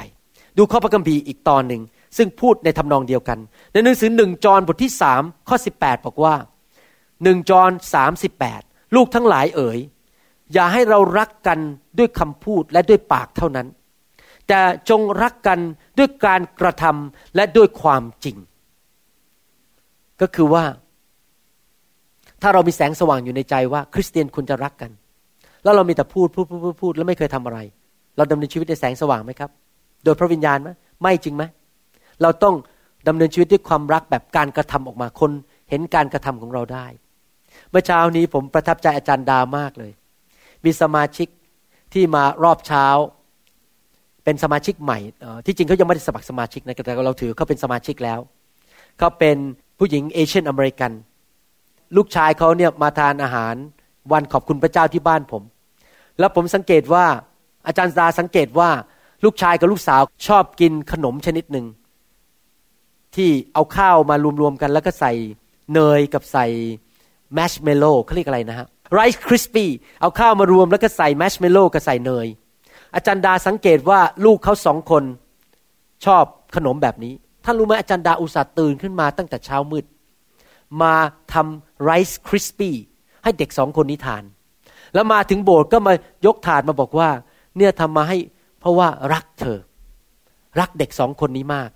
[0.58, 1.82] ดูข้อพระคัมภีร์อีกตอนหนึ่ง
[2.16, 3.38] ซึ่งพูดในทำนองเดียวกัน
[3.72, 6.34] ในหนังสือหนึ่งจอห์นบทที่สามข้อสิบแปดบอกว่า
[7.22, 8.62] หนึ่งจอห์นสามสิบแปด
[8.94, 9.78] ลูกทั้งหลายเอ๋ย
[10.52, 11.58] อย่าให้เรารักกัน
[11.98, 13.66] ด้วยคำพูดและด้วยปากเท่านั้น
[14.48, 15.58] แต่จงรักกัน
[15.98, 18.36] ด้วยการกระทำและด้วยความจริง
[20.20, 20.64] ก็คือว่า
[22.42, 24.90] ถ้าเรามีแสงสว่างอยู่ในใจว่า คริสเตียนควรจะรักกัน
[25.64, 27.58] แล้วเรามีแต่พูดพูดพูดพูดพูดแล้วไม่เคยทำอะไร
[28.16, 29.50] เราดำเนินชีวิตในแสงสว่างไหมครับ
[30.04, 30.70] โดยพระวิญญาณไหม
[31.02, 31.44] ไม่จริงไหม
[32.22, 32.54] เราต้อง
[33.08, 35.30] ดำเนินชีวิตด้วยความรักแบบการกระทำออกมาคน
[35.70, 36.86] เห็นการกระทำของเราได้
[37.70, 39.92] เมื่อเช้านี้ผมประทับใจอาจารย์ดามากเลย
[40.64, 41.28] มีสมาชิก
[41.92, 42.86] ที่มารอบเช้า
[44.24, 44.98] เป็นสมาชิกใหม่
[45.46, 48.20] ที่จริงเขายังไม่ได้สมัครสมาชิกนะแต่เราถือเขาเป็นสมาชิกแล้ว
[48.98, 49.36] เขาเป็น
[49.78, 50.92] ผู้หญิงเอเชียนอเมริกัน
[51.96, 53.54] ลูกชายเขาเนี่ยมาทานอาหาร
[54.12, 55.42] วันขอบคุณพระเจ้าที่บ้านผม
[56.18, 57.06] แล้วผมสังเกตว่า
[57.66, 58.70] อาจารย์ดาสังเกตว่า
[59.24, 61.66] ลูกชายกับลูกสาวชอบกินขนมชนิดหนึ่ง
[63.16, 65.12] ที่เอาข้าวมารวมๆกัน แล้วก็ใส่
[65.74, 66.46] เนยกับใส่
[67.34, 69.70] แมชเมลโล่เขาเรียกอะไรนะฮะ Rice Krispie
[70.00, 72.26] เอาข้าวมารวมแล้วก็ใส่แมชเมลโล่กับใส่เนย
[72.94, 75.04] อาจารย์ดาสังเกตว่าลูกเขาสองคน
[76.04, 76.24] ชอบ
[76.56, 77.14] ขนมแบบนี้
[77.44, 79.84] ท่านรู้ไหมอาจารย์ดาอุตส่าห์ตื่นขึ้นมาตั้งแต่เช้ามืด
[80.82, 80.94] มา
[81.32, 82.74] ทำ Rice Krispie
[83.22, 84.24] ให้เด็กสองคนนี้ทาน
[84.94, 85.94] แล้วมาถึงโบสถ์ก็มา
[86.26, 87.08] ยกถาดมาบอกว่า
[87.56, 88.18] เนี่ยทำมาให้
[88.64, 89.58] เพราะว่ารักเธอ
[90.60, 91.70] รักเด็กสองคนนี้มาก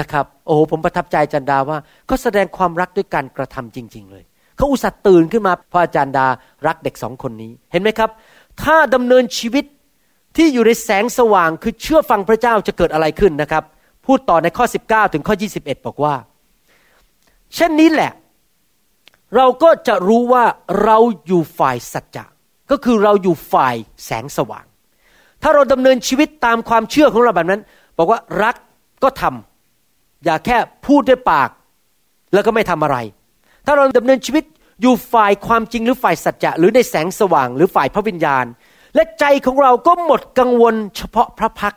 [0.00, 4.24] นะครับ โอ้โหผมประทับใจจันดาว่าเขาแสดงความรักด้วยการกระทำจริง ๆ เลย
[4.56, 6.26] เขาอุตส่าห์ตื่นขึ้นมาเพราะอาจารย์ดา
[6.66, 8.10] รักเด็กสองคนนี้เห็นไหมครับ
[8.62, 9.64] ถ้าดำเนินชีวิต
[10.36, 13.64] ที่อยู่ในแสงสว่างคือเชื่อฟังพระเจ้าจะเกิดอะไรขึ้นนะครับ
[14.06, 16.14] พูดต่อในข้อ 19 ถึงข้อ 21 บอกว่า
[17.54, 18.12] เช่นนี้แหละ
[19.36, 20.44] เราก็จะรู้ว่า
[20.82, 22.24] เราอยู่ฝ่ายสัจจะ
[22.70, 23.74] ก็คือเราอยู่ฝ่าย
[24.04, 24.66] แสงสว่าง
[25.42, 27.60] ถ้าเราดำเนินชีวิตตามความเชื่อของเราแบบนั้น
[27.98, 28.56] บอกว่ารัก
[29.02, 30.56] ก็ทำอย่าแค่
[30.86, 31.50] พูดด้วยปาก
[32.34, 32.96] แล้วก็ไม่ทำอะไร
[33.66, 34.44] ถ้าเราดำเนินชีวิต
[34.82, 38.44] อยู่ฝ่ายความจริงหรือฝ่ายสัจจะหรือในแสงสว่างหรือฝ่ายพระวิญญาณ
[38.94, 41.74] และใจของเราก็หมดกังวลเฉพาะพระพัก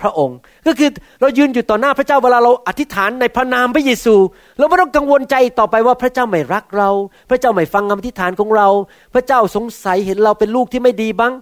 [0.00, 0.90] พระองค์ ก็คือ
[1.20, 4.14] เรายืนอยู่ต่อหน้าพระเจ้าเวลาเราอธิษฐานในพระนามพระเยซู
[4.58, 6.90] เราไม่ต้องกังวลใจต่อไปว่าพระเจ้าไม่รักเรา
[7.30, 8.68] พระเจ้าไม่ฟังคำอธิษฐานของเรา
[9.14, 11.32] พระเจ้าสงสัยเห็นเราเป็นลูกที่ไม่ดีบ้าง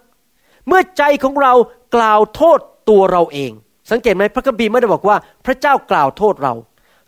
[0.69, 1.53] เมื่อใจของเรา
[1.97, 2.59] กล่าวโทษ
[2.89, 3.53] ตัวเราเอง
[3.91, 6.55] สังเกตไหมพระคัมภีร์ไม่ได้บอกว่า พระเจ้ากล่าวโทษเรา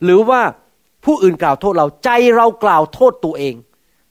[0.05, 0.41] หรือว่า
[1.05, 3.55] ผู้อื่นกล่าวโทษเราใจเรากล่าวโทษตัวเอง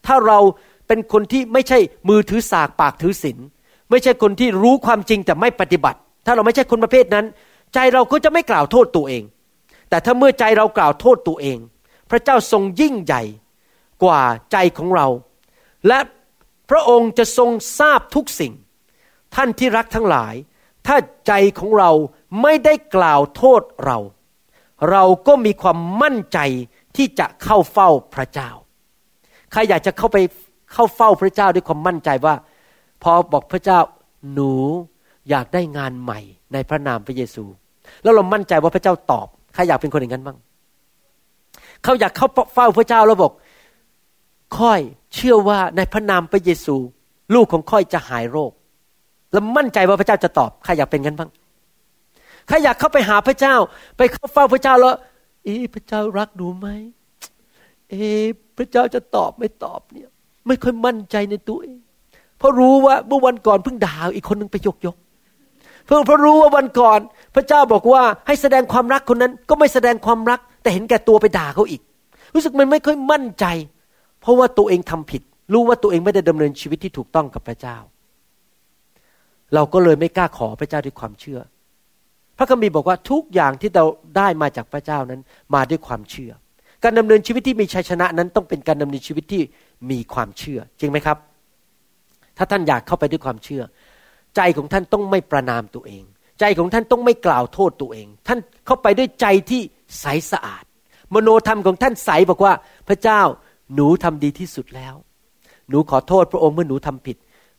[0.05, 0.39] ถ้าเรา
[0.87, 1.79] เป็นคนที่ไม่ใช่
[2.09, 3.37] มือถือสากปากถือศีล
[3.89, 7.25] ไม่ใช่คนที่รู้ความจริงแต่ไม่ปฏิบัติ ถ้าเราไม่ใช่คนประเภทนั้น
[7.73, 9.23] ใจเราก็จะไม่กล่าวโทษตัวเอง
[9.89, 11.57] แต่ถ้าเมื่อใจเรากล่าวโทษตัวเอง
[12.09, 13.23] พระเจ้าทรงยิ่งใหญ่
[14.03, 14.21] กว่า
[14.51, 15.07] ใจของเรา
[15.87, 15.99] และ
[16.69, 18.53] พระองค์จะทรงทราบทุกสิ่ง
[19.35, 20.33] ท่านที่รักทั้งหลาย
[20.87, 21.91] ถ้าใจของเรา
[22.41, 23.97] ไม่ได้กล่าวโทษเรา
[24.91, 26.39] เราก็มีความมั่นใจ
[26.95, 28.49] ที่จะเข้าเฝ้าพระเจ้า
[29.51, 30.17] ใครอยากจะเข้าไป
[30.73, 32.35] เข้าเฝ้าพระเจ้าด้วยความมั่นใจว่า
[33.03, 33.79] พอบอกพระเจ้า
[34.33, 34.53] หนู
[35.29, 36.19] อยากได้งานใหม่
[36.53, 37.43] ในพระนามพระเยซู
[38.03, 40.37] แล้วเรามั่นใจว่าพระเจ้าตอบใครอยากเป็นคนอย่างนั้นบ้าง
[41.83, 43.33] เขาอยากเข้าเฝ้าพระเจ้าแล้วบอก
[44.59, 44.81] ค่อย
[45.15, 46.75] เชื่อว่าในพระนามพระเยซู
[47.33, 48.51] ลูกของค่อยจะหายโรค
[49.33, 51.29] แล้วมั่นใจว่าพระเจ้าจะตอบใครอยากเป็นกันบ้าง
[52.47, 53.55] ใครอยากเข้าไปหาพระเจ้า
[53.97, 54.95] ไปเข้าเฝ้าพระเจ้าแล้ว
[55.43, 56.67] เอ๊พระเจ้ารักหนูไหม
[57.89, 58.03] เอ๊
[58.57, 60.09] พระเจ้าจะตอบไม่ตอบเนี่ย
[60.47, 61.77] ไม่ค่อยมั่นใจในตัวเอง
[62.37, 64.95] เพราะรู้ว่าเมื่อวันก่อนเพิ่งด่าอีกคนหนึ่งไปยกยก
[65.85, 66.99] เพิ่งเพราะรู้ว่าวันก่อน
[67.35, 71.81] พระเจ้าบอกว่าให้แสดงความรักคนนั้น ก็ไม่แสดงความรัก แต่เห็นแก่ตัวไปด่าเขาอีก
[72.33, 73.45] รู้สึกมันไม่ค่อยมั่นใจ
[74.21, 75.21] เพราะว่าตัวเองทำผิด
[75.53, 77.77] รู้ว่าตัวเองไม่ได้ดำเนินชีวิตที่ถูกต้องกับพระเจ้า
[79.53, 81.39] เราก็เลยไม่กล้าขอพระเจ้าด้วยความเชื่อ
[82.37, 83.85] พระคัมภีร์บอกว่าทุกอย่างที่เรา
[84.17, 85.21] ได้มาจากพระเจ้านั้น
[85.55, 86.31] มาด้วยความเชื่อ
[86.83, 89.41] การดำเนินชีวิตที่มีชัยชนะนั้นต้องเป็นการดำเนินชีวิตที่
[89.91, 91.17] มีความเชื่อ จริงไหมครับ
[92.37, 93.63] ถ้าท่านอยากเข้าไปด้วยความเชื่อ
[94.35, 96.03] ใจของท่านต้องไม่ประนามตัวเอง
[96.39, 99.61] ใจของท่านต้องไม่กล่าวโทษตัวเอง ท่านเข้าไปด้วยใจที่
[100.01, 100.63] ใสสะอาด
[101.13, 102.53] มโนธรรมของท่านใสบอกว่า
[102.87, 103.21] พระเจ้า
[103.75, 104.95] หนูทำดีที่สุดแล้ว
[105.69, 107.17] หนูขอโทษพระองค์เมื่อหนูทำผิด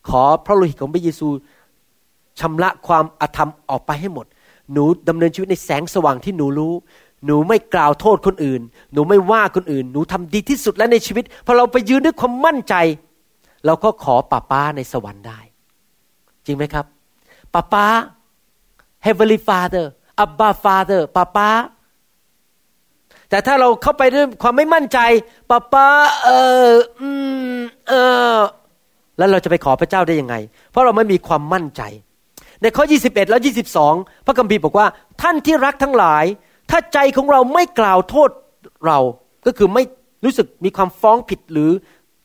[0.09, 1.29] ขอพระโลหิตของพระเยซู
[2.41, 4.27] ชำระความอธรรมออกไปให้หมด
[4.73, 6.75] หนูดำเนินชีวิตในแสงสว่างที่หนูรู้
[7.27, 8.61] หนูไม่กล่าวโทษคนอื่น
[8.93, 12.75] หนูไม่ว่าคนอื่น หนูทำดีที่สุดแล้วในชีวิตพอเราไปยืนด้วยความมั่นใจ
[13.67, 15.39] เราก็ขอป้าป้าในสวรรค์ได้
[16.45, 16.87] จริงไหมครับ
[17.55, 17.87] ป้าป้า
[19.05, 19.87] Heavenly Father
[20.25, 21.49] Abba Father ป้าป้า
[23.31, 24.99] แต่ถ้าเราเข้าไปด้วยความไม่มั่นใจ
[25.51, 25.87] ป้าป้า
[26.25, 26.29] เอ
[26.69, 26.71] อ
[27.01, 27.09] อื
[27.57, 27.59] ม
[27.89, 27.93] เอ
[28.35, 28.37] อ
[29.19, 30.35] แล้วเราจะไปขอพระเจ้าได้ยังไง
[30.71, 31.83] เพราะเราไม่มีความมั่นใจ
[32.65, 33.41] ในข้อ 21 แล้ว
[33.85, 34.87] 22 พระคัมภีร์บอกว่า
[35.23, 36.25] ท่านที่รักทั้งหลาย
[36.71, 38.31] ถ้าใจของเราไม่กล่าวโทษ
[38.87, 38.99] เรา
[39.47, 39.83] ก็คือไม่
[40.25, 41.71] รู้สึกมีความฟ้องผิดหรือ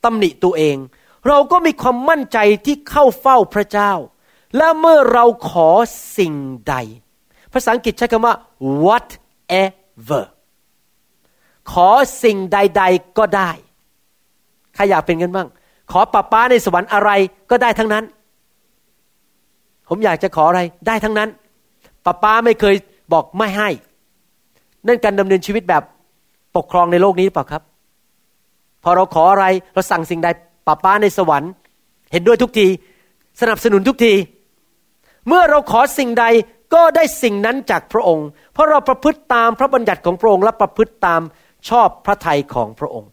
[0.03, 0.77] ตำหนิตัวเอง
[1.27, 3.91] เราก็มีความมั่นใจที่เข้าเฝ้าพระเจ้า
[4.57, 5.69] และเมื่อเราขอ
[6.17, 6.33] สิ่ง
[6.69, 6.75] ใด
[7.53, 8.35] ภาษาอังกฤษใช้คำว่า
[8.83, 10.23] whatever
[11.71, 11.89] ขอ
[12.23, 13.51] สิ่งใด ๆก็ได้
[14.75, 15.47] ใครอยากเป็นกันบ้าง
[15.91, 17.11] ขอป้าป้าในสวรรค์อะไร
[17.49, 18.03] ก็ได้ทั้งนั้น
[19.89, 21.29] ผมอยากจะขออะไรได้ทั้งนั้น
[22.05, 22.75] ป้าป้าไม่เคย
[23.13, 23.69] บอกไม่ให้
[24.87, 25.83] นั่นการดำเนินชีวิตแบบ
[26.55, 27.63] ปกครองในโลกนี้หรือเปล่าครับ
[28.83, 30.27] พอเราขออะไรเราสั่งสิ่งใด
[30.67, 31.51] ป้าป้าในสวรรค์
[32.11, 32.67] เห็นด้วยทุกที
[33.41, 34.13] สนับสนุนทุกที
[35.27, 36.25] เมื่อเราขอสิ่งใด
[36.73, 41.21] ก็ได้สิ่งนั้นจากพระองค์ เพราะเราประพฤติตามพระบัญญัติของพระองค์และประพฤติตาม
[41.69, 43.09] ชอบพระทัยของพระองค์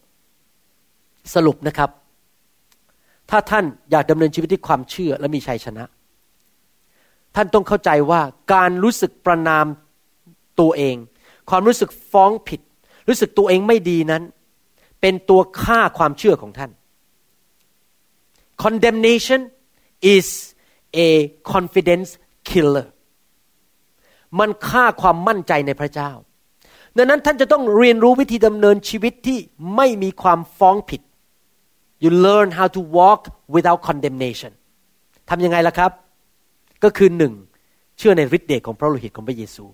[1.35, 1.91] สรุปนะครับ
[3.31, 5.85] ถ้าท่านอยากดำเนินชีวิตด้วยความเชื่อและมีชัยชนะ
[7.37, 8.21] ท่านต้องเข้าใจว่า
[8.55, 9.67] การรู้สึกประนาม
[10.61, 10.97] ตัวเอง
[11.51, 12.61] ความรู้สึกฟ้องผิด
[13.09, 14.23] รู้สึกตัวเองไม่ดีนั้น
[15.01, 16.71] เป็นตัวฆ่าความเชื่อของท่าน
[18.63, 19.41] condemnation
[20.15, 20.27] is
[21.07, 21.11] a
[21.53, 22.11] confidence
[22.49, 22.89] killer
[24.39, 26.11] มันฆ่าความมั่นใจในพระเจ้า
[26.97, 29.39] ดังนั้นท่านจะต้องเรียนรู้วิธีดำเนินชีวิตที่
[29.77, 31.01] ไม่มีความฟ้องผิด
[32.03, 33.21] you learn how to walk
[33.55, 34.53] without condemnation
[35.31, 35.93] ทำยังไงล่ะครับ
[36.87, 37.35] ก็คือหนึ่ง
[37.99, 39.65] เชื่อในฤทธิ์เดชของพระโลหิตของพระเยซู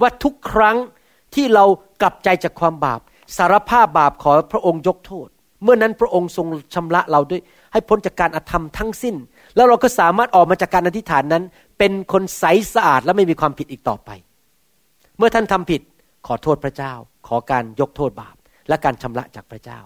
[0.00, 0.76] ว่าทุกครั้ง
[1.34, 1.64] ที่เรา
[2.00, 3.00] กลับใจจากความบาป
[3.36, 5.28] สารภาพบาปขอพระองค์ยกโทษ
[5.62, 7.40] เมื่อนั้นพระองค์ทรงชำระเราด้วย
[7.72, 9.16] ให้พ้นจากการอธรรมทั้งสิ้น
[9.56, 11.44] แล้วเราก็สามารถออกมาจากการอธิษฐานนั้น
[11.78, 12.44] เป็นคนใส
[12.74, 14.10] สะอาดและไม่มีความผิดอีกต่อไป
[15.16, 15.80] เมื่อท่านทำผิด
[16.26, 16.92] ขอโทษพระเจ้า
[17.26, 18.36] ขอการยกโทษบาป
[18.68, 19.80] และการชำระจากพระเจ้า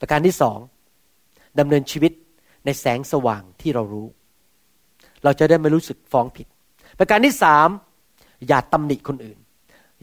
[0.00, 0.58] ประการที่สอง
[1.58, 2.12] ดำเนินชีวิต
[2.64, 4.06] ในแสงสว่างที่เรารู้
[5.24, 6.46] เราจะได้ไม่รู้สึกฟ้องผิด
[6.98, 7.68] ประการที่สาม
[8.48, 9.38] อย่าตำหนิคนอื่น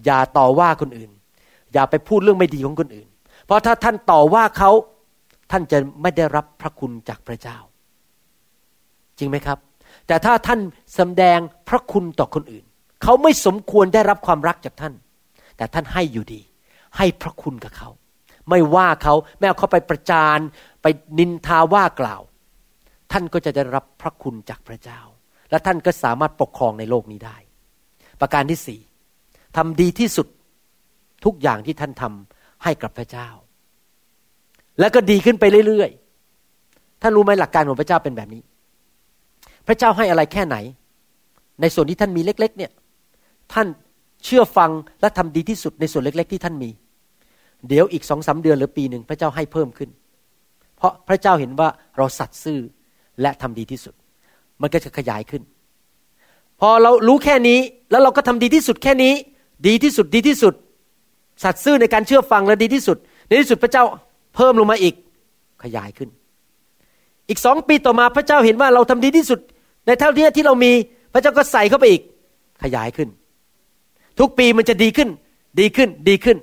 [0.06, 1.12] อย่าต่อว่าคนอื่น
[1.74, 3.08] อย่าไปพูดเรื่องไม่ดีของคนอื่น
[3.46, 4.72] เพราะถ้าท่านต่อว่าเขา
[5.52, 7.58] ท่านจะไม่ได้รับพระคุณจากพระเจ้า
[9.18, 9.58] จริงไหมครับ
[10.08, 10.60] แต่ถ้าท่าน
[10.98, 11.40] สำแดง
[11.70, 12.66] พระคุณต่อคนอื่น
[13.04, 14.94] เขาไม่สมควรได้รับความรักจากท่าน
[15.58, 16.42] แต่ท่านให้อยู่ดี
[16.98, 17.90] ให้พระคุณกับเขา
[18.50, 20.40] ไม่ว่าเขาไม่เอาเขาไปประจาน
[20.82, 20.86] ไป
[21.20, 22.22] นินทาว่ากล่าว
[23.14, 25.00] ท่านก็จะได้รับพระคุณจากพระเจ้า
[25.50, 27.38] และท่านก็สามารถปกครองในโลกนี้ได้
[28.22, 28.80] ประการที่สี่
[29.58, 30.28] ทำดีที่สุด
[31.26, 33.28] ทุกอย่างที่ท่านทำให้กับพระเจ้า
[34.80, 38.42] แล้วก็ดีขึ้นไปเรื่อยๆท่านรู้ไหมหลักการของพระเจ้าเป็นแบบนี้
[39.68, 40.58] พระเจ้าให้อะไรแค่ไหน
[41.62, 42.72] ในส่วนที่ท่านมีเล็ก ๆ เนี่ย
[43.54, 43.68] ท่าน
[44.26, 46.70] เชื่อฟังและทำดีที่สุดในส่วนเล็ก ๆ ที่ท่านมี
[47.68, 49.90] เดี๋ยวอีกสองสาเดือนหรือปีหนึ่งพระเจ้าให้เพิ่มขึ้น
[50.78, 52.60] เพราะพระเจ้าเห็นว่าเราสัตย์ซื่อ
[53.22, 53.94] และทำดีที่สุด
[54.62, 55.42] มันก็จะขยายขึ้น
[56.60, 57.60] พอเรารู้แค่นี้
[57.92, 59.14] แล้วเราก็ทำดีที่สุดแค่นี้
[59.68, 60.54] ดีที่สุดดีที่สุด
[61.44, 62.98] สัตย์ซื่อในการเชื่อฟังและดีที่สุด
[63.28, 63.84] ในที่สุดพระเจ้า
[64.36, 64.96] เพิ่มลงมาอีก
[65.64, 66.10] ขยายขึ้น
[67.30, 69.40] อีกสองปีต่อมาพระเจ้าเห็นว่าเราทำดีที่สุด
[69.86, 70.72] ในเท่าที่ที่เรามี
[71.14, 72.02] พระเจ้าก็ใส่เข้าไปอีก
[72.64, 73.10] ขยายขึ้น
[74.20, 75.10] ทุกปีมันจะดีขึ้น
[75.60, 76.38] ดีขึ้นดีขึ้น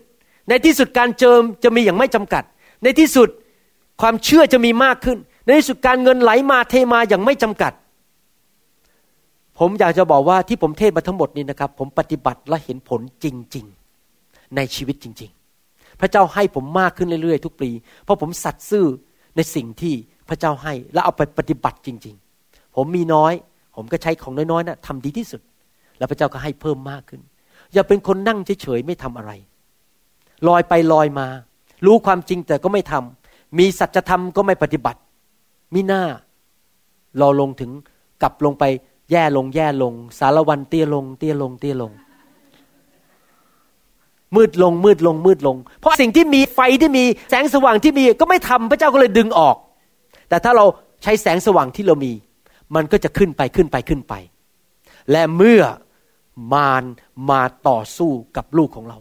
[0.49, 2.43] ในที่สุดการเจิมจะมีอย่างไม่จำกัด
[2.83, 3.29] ในที่สุด
[4.01, 7.73] ความเชื่อจะมีมากขึ้น ในที่สุดการเงินไหลมาเทมาอย่างไม่จำกัด
[9.59, 13.27] ผมอยากจะบอกว่าที่ผมเทศมาทั้งหมดนี้นะครับ ผมปฏิบัติและเห็นผลจ
[13.57, 13.67] ริง
[14.11, 15.31] ๆ ในชีวิตจริง
[15.65, 17.71] ๆ พระเจ้าให้ผมมากขึ้นเรื่อยๆ ทุกปี
[18.05, 18.87] เพราะผมสัตย์ซื่อ
[19.37, 19.95] ในสิ่งที่
[20.29, 22.15] พระเจ้าให้แล้วเอาไปปฏิบัติจริง
[22.45, 23.33] ๆ ผมมีน้อย
[23.77, 25.41] ผมก็ใช้ของน้อยๆนะ่ะทำดีที่สุด
[25.99, 27.21] แล้วพระเจ้าก็ให้เพิ่มมากขึ้น
[27.73, 29.33] อย่าเป็นคนนั่งเฉยๆไม่ทำอะไร
[30.49, 31.27] ลอยไปลอยมา
[31.87, 35.01] รู้ความจริงแต่ก็ไม่ทำมีสัจธรรมก็ไม่ปฏิบัติ
[35.75, 36.03] มีหน้า
[37.21, 37.71] รอลงถึง
[38.23, 38.65] กลับลงไป
[39.11, 41.93] แย่ลงแย่ลง สารวันเตี้ยลง เตี้ยลง เตี้ยลง
[44.37, 49.57] มืดลงมืดลงมืดลง เพราะสิ่งที่มีไฟที่มีแสงสว่างที่มีก็ไม่ทำพระเจ้าก็เลยดึงออก
[50.29, 50.65] แต่ถ้าเรา
[51.03, 52.13] ใช้แสงสว่างที่เรามี
[52.75, 54.15] มันก็จะขึ้นไปขึ้นไปขึ้นไป
[55.11, 55.63] และเมื่อ
[56.53, 56.85] มาร
[57.31, 58.99] มาต่อสู้กับลูกของเรา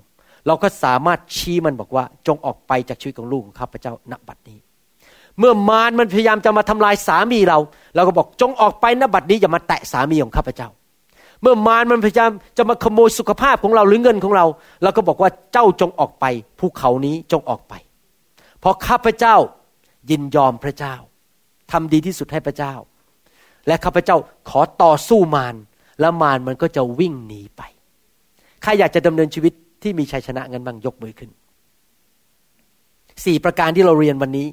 [0.47, 4.59] เราก็สามารถชี้มันบอกว่าจงออกไปจากชีวิตของลูกของข้าพเจ้าณบัดนี้
[5.39, 7.59] เมื่อมารมันพยายามจะมาทำลายสามีเรา
[7.95, 10.69] เราก็บอกจงออกไปณบัดนี้อย่ามาแตะสามีของข้าพเจ้า
[11.41, 14.45] เมื่อมารมันพยายามจะมาขโมยสุขภาพของเราหรือเงินของเรา
[14.83, 16.25] เราก็บอกว่าเจ้าจงออกไป
[16.59, 17.73] ภูเขานี้จงออกไป
[18.59, 19.35] เพราะข้าพเจ้า
[20.09, 20.95] ยินยอมพระเจ้า
[21.71, 22.73] ทำดีที่สุดให้พระเจ้า
[23.67, 24.17] และข้าพเจ้า
[24.49, 25.55] ขอต่อสู้มาร
[25.99, 27.61] แล้วมารมันก็จะวิ่งหนีไป
[28.61, 31.29] ใครอยากจะดำเนินชีวิตที่มีชัยชนะงันบ้างยกมือขึ้น
[33.25, 34.47] สี่ประการที่เราเรียนวันนี้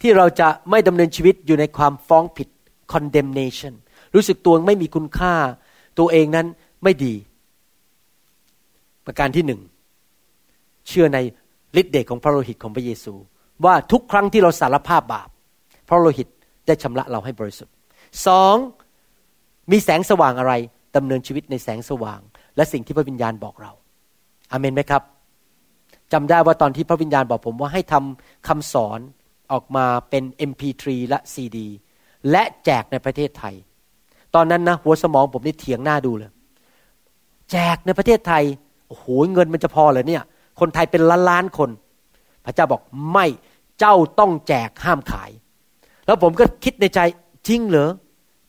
[0.00, 2.48] ที่เราจะไม่ดำเนินชีวิตอยู่ในความฟ้องผิด
[2.92, 3.74] condemnation
[4.14, 5.34] รู้สึกตัวไม่มีคุณค่า
[5.98, 6.46] ตัวเองนั้น
[6.84, 7.14] ไม่ดี
[9.06, 9.60] ประการที่หนึ่ง
[10.88, 11.18] เชื่อใน
[11.80, 13.14] ฤทธิ์เดชของพระโลหิตของพระเยซู
[13.64, 15.28] ว่าทุกครั้งที่เราสารภาพบาป
[15.88, 16.28] พระโลหิต
[16.66, 17.74] ได้ชำระเราให้บริสุทธิ์
[18.26, 18.56] สอง
[19.70, 20.52] มีแสงสว่างอะไร
[20.96, 22.20] ดำเนินชีวิตในแสงสว่าง
[22.56, 23.72] และสิ่งที่พระวิญญาณบอกเรา
[24.50, 25.02] อาเมนไหมครับ
[26.12, 29.00] จำได้ว่าตอนที่พระวิญญาณบอกผมว่าให้ทำคำสอน
[29.52, 31.68] ออกมาเป็น MP3 และซีดี
[32.30, 33.54] และแจกในประเทศไทย
[34.34, 36.30] ตอนนั้นนะหัวสมองผมนี่เถียงหน้าดูเลย
[37.50, 38.44] แจกในประเทศไทย
[38.88, 40.22] โอ้โหเงินมันจะพอเหรอเนี่ย
[40.60, 41.70] คนไทยเป็นล้านล้านคน
[42.44, 42.82] พระเจ้าบอก
[43.12, 43.26] ไม่
[43.78, 45.30] เจ้าต้องแจกห้ามขาย
[46.06, 47.00] แล้วผมก็คิดในใจ
[47.48, 47.90] จริงเหรอ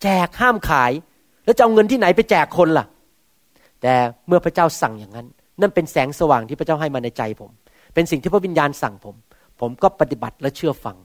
[0.04, 0.92] แจกห้ามขาย
[1.46, 2.86] แล้วจะเอาเงินที่ไหนไปแจกคนล่ะ
[3.82, 3.94] แต่
[4.28, 5.28] เมื่อพระเจ้าสั่งอย่างนั้น
[5.62, 7.52] นั่นเป็นแสงสว่างที่พระเจ้าให้มาในใจผม
[7.94, 9.16] เป็นสิ่งที่พระวิญญาณสั่งผม
[9.62, 10.98] ผมก็ปฏิบัติและเชื่อฟัง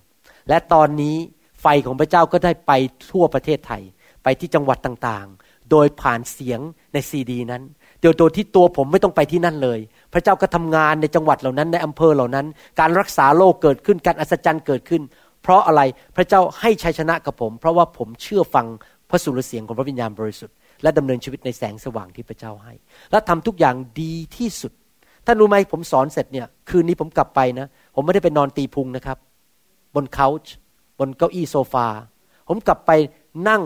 [0.48, 1.16] และตอนนี้
[1.62, 2.72] ไฟของพระเจ้าก็ได้ไป
[3.10, 3.82] ทั่วประเทศไทย
[4.22, 6.60] ไปที่จังหวัดต่างๆ โดยผ่านเสียง
[6.92, 7.62] ในซีดีนั้น
[8.00, 9.78] เดี๋ยวตัวที่ตัวผมไม่ต้องไปที่นั่นเลย
[10.12, 12.46] พระเจ้าก็ทำงานในจังหวัดเหล่านั้นในอำเภอเหล่านั้น
[12.80, 15.02] การรักษาโรคเกิดขึ้นการอัศจรรย์เกิดขึ้น
[15.42, 15.82] เพราะอะไร
[16.16, 18.66] พระเจ้าให้ชัยชนะกับผม เพราะว่าผมเชื่อฟัง
[19.10, 22.72] พระสุรเสียงของพระวิญญาณบริสุทธิ์และดำเนินชีวิตในแสงสว่างที่พระเจ้าให้
[23.10, 24.72] และทำทุกอย่างดีที่สุด
[25.26, 29.18] ท่านรู้ไหมผมสอนเสร็จเนี่ยคืนนี้ผมกลับไปนะ ผมไม่ได้ไปนอนตีพุงนะครับ
[29.94, 30.52] บนเคาน์
[30.98, 31.86] บนเก้าอี้โซฟา
[32.48, 32.90] ผมกลับไป
[33.48, 33.62] นั่ง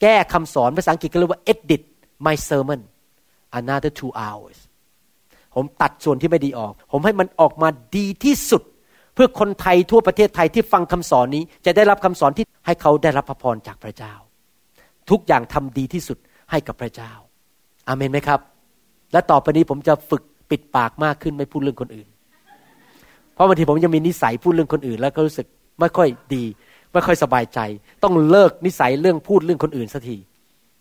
[0.00, 1.82] แก้คำสอนภาษาอังกฤษก็เรียกว่า edit
[2.26, 2.80] my sermon
[3.58, 4.58] another two hours
[5.54, 8.62] ผมตัดส่วนที่ไม่ดีออก ผมให้มันออกมาดีที่สุด
[9.14, 14.14] เพื่อคนไทยทั่วประเทศไทยที่ฟังคำสอนนี้ จะได้รับคำสอนที่ให้เขาได้รับพระพรจากพระเจ้า
[15.10, 16.18] ทุกอย่างทำดีที่สุด
[16.50, 17.12] ให้กับพระเจ้า
[17.88, 18.40] อาเมนไหมครับ
[19.12, 22.08] และต่อไปนี้ผมจะฝึกปิดปากมากขึ้นไม่พูดเรื่องคนอื่น
[23.40, 25.46] ราะบางทีผมยังมีนิสัยพูดเรื่องคนอื่น แล้วก็รู้สึก
[25.80, 26.44] ไม่ค่อยดี
[26.92, 27.58] ไม่ค่อยสบายใจ
[28.02, 30.16] ต้องเลิกนิสัยเรื่องพูดเรื่องคนอื่นสักที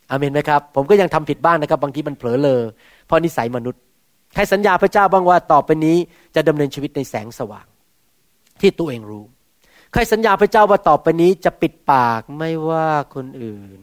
[0.10, 2.62] อเมนไหมครับผมก็ยังทำผิดบ้างนะครับ บางทีมันเผลอเลอ
[3.06, 3.82] เพราะนิสัยมนุษย์
[4.34, 5.98] ใครสัญญาพระเจ้าบ้างว่าต่อไปนี้
[6.36, 7.66] จะดำเนินชีวิตในแสงสว่าง
[8.62, 9.24] ที่ตัวเองรู้
[9.94, 13.80] ใครสัญญาพระเจ้าว่าต่อไปนี้จะปิดปากไม่ว่าคนอื่น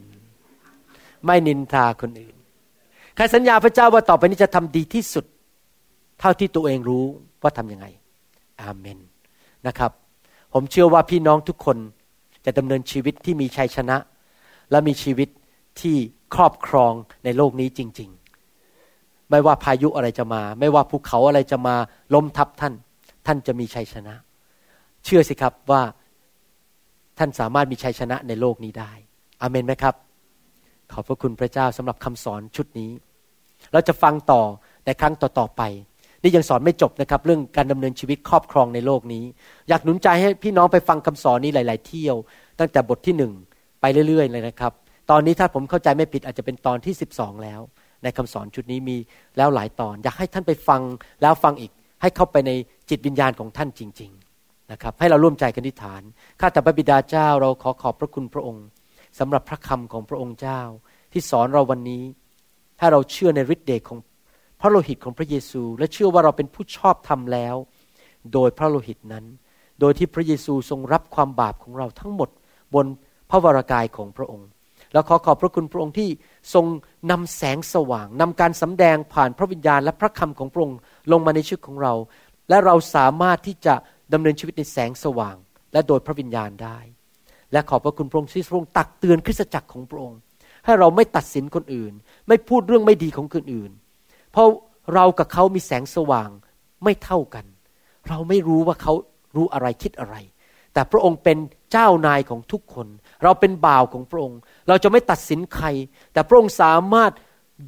[1.24, 2.34] ไม่นินทาคนอื่น
[3.16, 5.24] ใครสัญญาพระเจ้าว่าต่อไปนี้จะทำดีที่สุด
[6.20, 7.04] เท่าที่ตัวเองรู้
[7.42, 7.86] ว่าทํำยังไง
[8.60, 8.98] อาเมน
[9.66, 9.90] นะครับ
[10.52, 11.76] ผมเชื่อว่าพี่น้องทุกคน
[12.44, 13.96] จะดำเนินชีวิตที่มีชัยชนะ
[14.70, 15.28] และมีชีวิต
[15.80, 15.96] ที่
[16.34, 16.92] ครอบครอง
[17.24, 18.10] ในโลกนี้จริง
[18.70, 21.74] ๆ ไม่ว่าพายุอะไรจะมา ไม่ว่าภูเขาอะไรจะมา
[22.14, 22.74] ล้มทับท่าน
[23.26, 24.14] ท่านจะมีชัยชนะ
[25.04, 25.82] เชื่อสิครับว่า
[27.18, 28.92] ท่านสามารถมีชัยชนะในโลกนี้ได้
[29.42, 29.94] อเมนไหมครับ
[30.92, 32.90] ขอบพระคุณพระเจ้าสำหรับคำสอนชุดนี้
[33.72, 34.42] เราจะฟังต่อ
[34.84, 35.62] ในครั้งต่อๆไป
[36.26, 39.24] นี่ยังสอนไม่จบนะครับ เรื่องการดำเนินชีวิตครอบครองในโลกนี้
[39.68, 42.16] อยากหนุนใจให้พี่น้องไปฟังคำสอนนี้หลาย ๆ เที่ยว
[42.58, 43.32] ตั้งแต่บทที่หนึ่ง
[43.80, 44.72] ไปเรื่อย ๆ เลยนะครับ
[45.10, 47.60] ตอนนี้ถ้าผมเข้าใจไม่ผิดอาจจะเป็นตอนที่สิบสองแล้ว
[48.02, 48.96] ในคำสอนชุดนี้มี
[49.36, 50.80] แล้วหลายตอน อยากให้ท่านไปฟัง
[51.22, 51.72] แล้วฟังอีก
[52.02, 52.52] ให้เข้าไปใน
[52.90, 54.10] จิตวิญญาณของท่านจริง
[54.40, 56.02] ๆ นะครับ ให้เราร่วมใจกันทิฐาน
[56.40, 58.66] ข้าแต่พระบิดาเจ้าเราขอขอบพระคุณพระองค์
[59.18, 60.60] สำหรับพระคำของพระองค์เจ้า
[61.12, 62.02] ที่สอนเราวันนี้
[62.78, 63.98] ถ้าเราเชื่อในฤทธิ์เดชของ
[64.66, 67.56] ระโลหิตของพระเยซู และเชื่อว่าเราเป็นผู้ชอบธรรมแล้ว
[68.32, 69.24] โดยพระโลหิตนั้น
[69.80, 72.28] โดยที่พระเยซูทรงรับความบาปของเราทั้งหมด
[72.74, 72.86] บน
[73.30, 74.48] พระวรากายของพระองค์
[74.92, 76.08] แล้วขอขอบพระคุณพระองค์ที่
[76.54, 76.66] ทรง
[77.10, 80.78] นำแสงสว่างนำการสำแดงผ่านพระวิญญาณและพระคำของพระองค์
[81.12, 81.94] ลงมาในชีวิตของเรา
[82.48, 83.74] และเราสามารถที่จะ
[84.12, 85.36] ดำเนินชีวิตในแสงสว่าง
[85.72, 86.78] และโดยพระวิญญาณได้
[87.52, 90.18] และขอบพระคุณพระองค์ที่ทรงตักเตือนคริสตจักรของพระองค์
[90.64, 91.92] ให้เราไม่ตัดสินคนอื่น
[92.28, 93.70] ไม่พูดเรื่องไม่ดีของคนอื่น
[94.36, 94.52] เพราะ
[94.94, 96.30] เรากับเขามีแสงสว่าง
[96.84, 97.44] ไม่เท่ากัน
[98.08, 98.92] เราไม่รู้ว่าเขา
[99.36, 100.16] รู้อะไรคิดอะไร
[100.74, 101.38] แต่พระองค์เป็น
[101.72, 102.86] เจ้านายของทุกคน
[103.24, 105.66] เราเป็นบ่าวของพระองค์ เราจะไม่ตัดสินใคร
[106.12, 107.12] แต่พระองค์สามารถ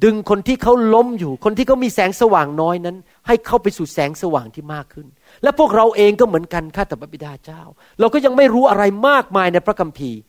[0.03, 2.97] ดึงคนที่เขาล้มอยู่ คนที่เขามีแสงสว่างน้อยนั้น
[3.27, 5.07] ให้เข้าไปสู่แสงสว่างที่มากขึ้น
[5.43, 7.61] และพวกเราเองก็เหมือนกันข้าแต่พระบิดาเจ้า
[7.99, 10.19] เราก็ยังไม่รู้อะไรมากมายในพระคัมภีร์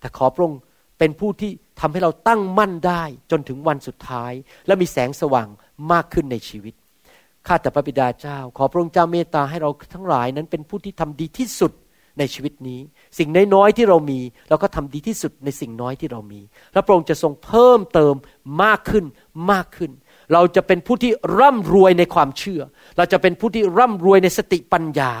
[0.00, 0.60] แต่ขอพระองค์
[0.98, 4.32] เป็นผู้ที่ทำให้เราตั้งมั่นได้จนถึงวันสุดท้าย
[4.66, 5.48] และมีแสงสว่าง
[5.92, 6.74] มากขึ้นในชีวิต
[7.46, 11.72] ข้าแต่พระบิดาเจ้า ขอพระองค์เจ้าเมตตาให้เราทั้งหลายนั้นเป็นผู้ที่ทำดีที่สุด
[12.18, 12.80] ในชีวิตนี้
[13.18, 16.40] สิ่งน้อยๆที่เรามี เราก็ทำดีที่สุดในสิ่งน้อยที่เรามี
[16.72, 18.14] และพระองค์จะทรงเพิ่มเติม
[18.62, 19.04] มากขึ้น
[19.52, 19.90] มากขึ้น
[20.32, 22.62] เราจะเป็นผู้ที่ร่ำรวยในความเชื่อ
[22.96, 25.12] เราจะเป็นผู้ที่ร่ำรวยในสติปัญญา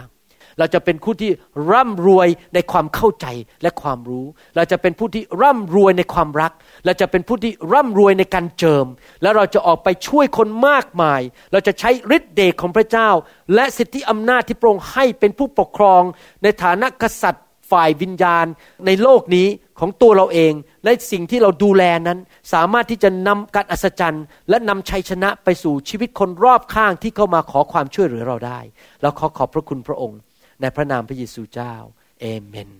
[0.58, 1.30] เราจะเป็นผู้ที่
[1.72, 3.26] ร่ำรวยในความเข้าใจ
[3.62, 4.26] และความรู้
[4.56, 6.52] เราจะเป็นผู้ที่ร่ำรวยในความรัก
[6.84, 8.86] เราจะเป็นผู้ที่ร่ำรวยในการเจิม
[9.22, 11.20] แล้วเราจะออกไปช่วยคนมากมาย
[11.52, 13.10] เราจะใช้ฤทธิ์เดชของพระเจ้า
[13.54, 16.02] และสิทธิอำนาจที่พระองให้เป็นผู้ปกครอง
[16.42, 18.46] ในฐานะกษัตริย์ฝ่ายวิญญาณ
[18.86, 19.48] ในโลกนี้
[19.80, 20.52] ของตัวเราเอง
[20.84, 22.18] และสิ่งที่เราดูแลนั้น
[22.52, 28.60] สามารถที่จะนำการอัศจรรย์ และนำชัยชนะไปสู่ชีวิตคนรอบข้างที่เข้ามาขอความช่วยเหลือเราได้
[29.02, 30.18] เราขอขอบพระคุณพระองค์
[30.60, 31.74] ในพระนามพระเยซูเจ้า
[32.20, 32.70] เอเมน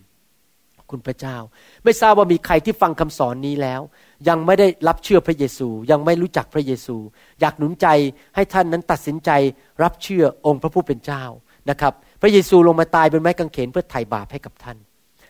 [0.90, 1.36] คุณพระเจ้า
[1.84, 3.80] ไม่ทราบว่ามีใครที่ฟังคำสอนนี้แล้ว
[4.28, 6.96] ยังไม่ได้รับเชื่อพระเยซู ยังไม่รู้จักพระเยซู
[7.40, 7.86] อยากหนุนใจ
[8.34, 9.30] ให้ท่านนั้นตัดสินใจ
[9.82, 11.24] รับเชื่อองค์พระผู้เป็นเจ้า
[11.70, 14.78] นะครับ พระเยซูลงมาตายเป็นไม้กางเขนเพื่อไถ่บาปให้กับท่าน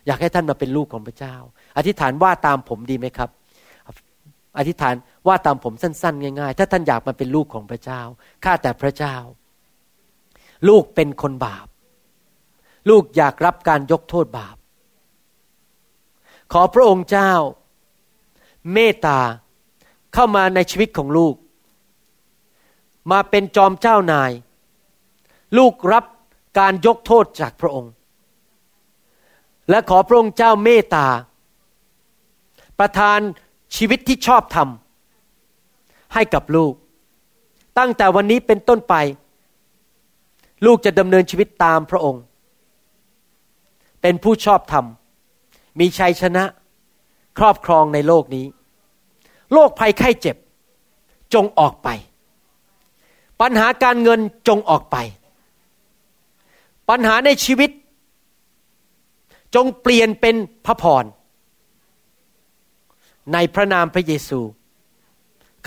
[0.06, 1.34] อยากให้ท่านมาเป็นลูกของพระเจ้า
[1.76, 3.30] อธิษฐานว่าตามผมดีไหมครับ
[4.58, 4.94] อธิษฐาน
[5.26, 8.00] ว่าตามผมสั้นๆ ง่ายๆ ถ้าท่านอยากมาเป็นลูกของพระเจ้า
[8.44, 9.16] ข้าแต่พระเจ้า
[10.68, 11.66] ลูกเป็นคนบาป
[12.90, 14.56] ลูกอยากรับการยกโทษบาป
[16.52, 17.32] ขอพระองค์เจ้า
[18.72, 19.18] เมตตา
[20.14, 21.34] เข้ามาในชีวิตของลูก
[23.10, 24.30] มาเป็นจอมเจ้านาย
[25.58, 26.04] ลูกรับ
[26.58, 27.92] การยกโทษจากพระองค์
[29.70, 31.06] และขอพระองค์เจ้าเมตตา
[32.78, 33.18] ประทาน
[33.76, 34.68] ชีวิตที่ชอบธรรม
[36.14, 36.72] ให้กับลูก
[37.78, 38.94] ตั้งแต่วันนี้เป็นต้นไป
[40.66, 42.22] ลูกจะดำเนินชีวิตตามพระองค์
[44.08, 44.86] เป็นผู้ชอบธรรม
[45.78, 46.44] มีชัยชนะ
[47.38, 48.46] ครอบครองในโลกนี้
[49.52, 50.36] โรคภัยไข้เจ็บ
[51.34, 51.88] จงออกไป
[53.40, 54.96] ปัญหาการเงินจงออกไป
[56.88, 57.70] ปัญหาในชีวิต
[59.54, 60.36] จงเปลี่ยนเป็น
[60.66, 61.04] พระพร
[63.32, 64.40] ในพระนามพระเยซู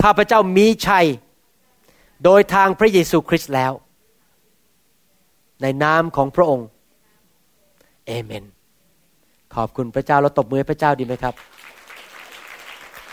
[0.02, 1.08] ข้าพเจ้ามีชัย
[2.24, 3.74] โดยทางพระเยซูคริสต์แล้ว
[5.62, 6.70] ในนามของพระองค์
[8.10, 8.45] เอเมน
[9.55, 11.36] ขอบคุณพระเจ้าเราตบมือพระเจ้าดีไหมครับ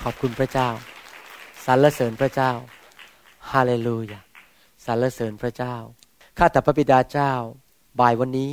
[0.03, 0.69] ขอบคุณพระเจ้า
[1.65, 2.53] สรรเสริญพระเจ้า
[3.51, 4.21] ฮาเลลูยา
[4.85, 5.75] สรรเสริญพระเจ้า
[6.39, 7.33] ข้าแต่พระบิดาเจ้า
[8.01, 8.51] บ่ายวันนี้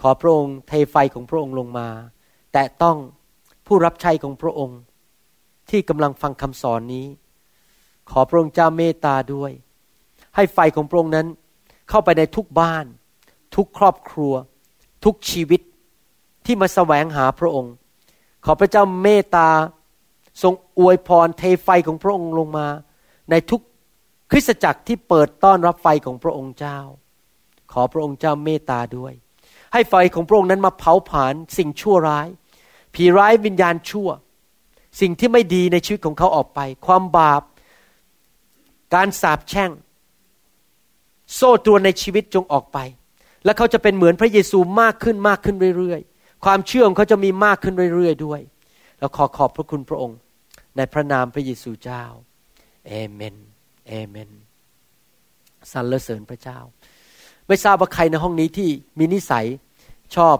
[0.00, 1.88] ขอพระองค์เทไฟของพระองค์ลงมา
[2.52, 2.96] แต่ต้อง
[3.66, 4.78] ผู้รับใช้ของพระองค์
[5.70, 7.06] ที่กำลังฟังคำสอนนี้
[8.10, 9.52] ขอพระองค์เจ้าเมตตาด้วย
[10.34, 11.26] ให้ไฟของพระองค์นั้น
[11.88, 12.86] เข้าไปในทุกบ้าน
[13.56, 14.34] ทุกครอบครัว
[15.04, 15.60] ทุกชีวิต
[16.46, 17.74] ที่มาแสวงหาพระองค์
[18.44, 19.48] ขอพระเจ้าเมตตา
[20.42, 22.66] ทรงอวยพรเทไฟของพระองค์ลงมา
[23.30, 23.60] ในทุก
[24.30, 26.78] คริสตจักรที่เปิดต้อนรับไฟของพระองค์เจ้า
[27.72, 29.12] ขอพระองค์เจ้าเมตตาด้วย
[29.72, 32.28] ให้ไฟของพระองค์นั้นมาเผาผลาญสิ่งชั่วร้าย
[32.94, 34.08] ผีร้ายวิญญาณชั่ว
[35.00, 37.42] สิ่งที่ไม่ดีในชีวิตของเขาออกไป ความบาป
[38.94, 39.70] การสาปแช่ง
[41.34, 42.78] โซ่ตรวนในชีวิตจงออกไป
[43.44, 48.40] และเขาจะเป็นเหมือนพระเยซูมากขึ้นมากขึ้นเรื่อยๆ ความเชื่อของเขาจะมีมากขึ้นเรื่อยๆ ด้วย
[48.98, 50.18] เราขอขอบพระคุณพระองค์
[50.76, 52.04] ในพระนามพระเยซูเจ้า
[52.88, 53.36] เอเมน
[53.88, 54.30] เอเมน
[55.72, 56.58] สรรเสริญพระเจ้า
[57.48, 58.68] ไม่ทราบว่าใครในห้องนี้ที่
[58.98, 59.46] มีนิสัย
[60.16, 60.36] ชอบ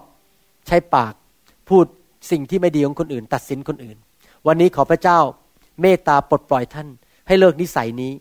[0.67, 1.15] ใช้ปาก
[1.69, 1.85] พูด
[2.31, 3.97] สิ่งที่ไม่ดีของคนอื่น ตัดสินคนอื่น
[4.47, 5.19] วันนี้ขอพระเจ้า
[5.83, 6.89] เมตตาปลดปล่อยท่าน
[7.27, 8.13] ให้เลิกนิสัยนี้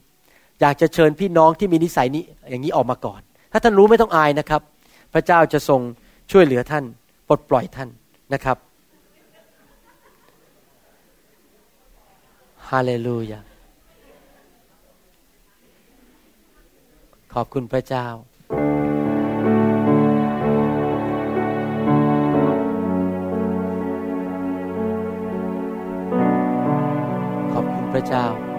[0.62, 3.22] อยากจะเชิญพี่น้องที่มีนิสัยนี้อย่างนี้ออกมาก่อน
[3.52, 4.62] ถ้าท่านรู้ไม่ต้องอายนะครับ
[5.14, 5.82] พระเจ้าจะทรง
[6.32, 6.84] ช่วยเหลือท่าน
[7.28, 7.90] ปลดปล่อยท่าน
[8.34, 8.58] นะครับ
[12.70, 13.40] ฮาเลลูยา
[17.34, 18.06] ขอบคุณพระเจ้า
[27.94, 28.51] พระเจ้า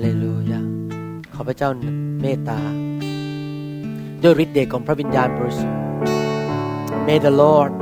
[0.00, 0.60] เลลูยา
[1.34, 1.70] ขอพระเจ้า
[2.20, 2.58] เมตตา
[4.22, 5.78] ด้วยฤทธิ์เดชของพระวิญญาณบริสุทธิ์
[7.06, 7.72] May the Lord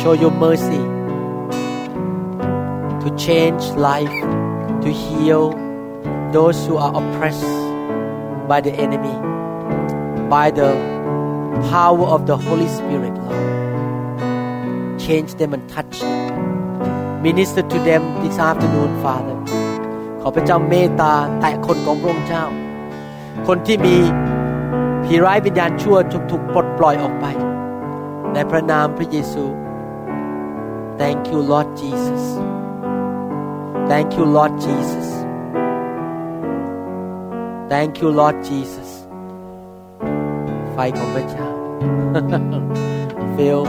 [0.00, 0.82] show your mercy
[3.02, 4.16] to change life,
[4.84, 5.42] to heal
[6.32, 7.54] those who are oppressed
[8.50, 9.16] by the enemy,
[10.28, 10.70] by the
[11.70, 15.00] power of the Holy Spirit, Lord.
[15.00, 17.22] Change them and touch them.
[17.22, 19.33] Minister to them this afternoon, Father.
[20.27, 22.45] ขอพระเจ้าเมตตาแตะคนของพระองค์เจ้า
[23.47, 23.95] คนที่มี
[25.03, 27.25] ผีร้ายวิญญาณชั่วจงถูกปลดปล่อยออกไป
[28.33, 29.45] ในพระนามพระเยซู
[30.99, 32.23] Thank you Lord Jesus
[33.89, 35.07] Thank you Lord Jesus
[37.71, 38.91] Thank you Lord Jesus
[40.73, 41.49] ไฟของพระเจ้า
[43.35, 43.61] Fill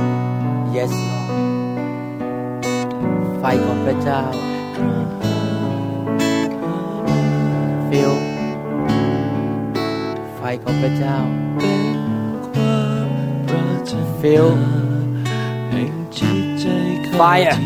[0.74, 1.28] Yes Lord
[3.38, 4.22] ไฟของพระเจ้า
[10.48, 11.16] ไฟของพระเจ้า
[14.20, 14.48] Fill
[17.18, 17.56] Fire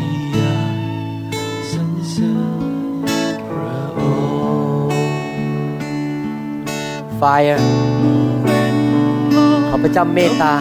[7.21, 7.59] Fire
[9.69, 10.53] ขอพระเจ้าเมตตา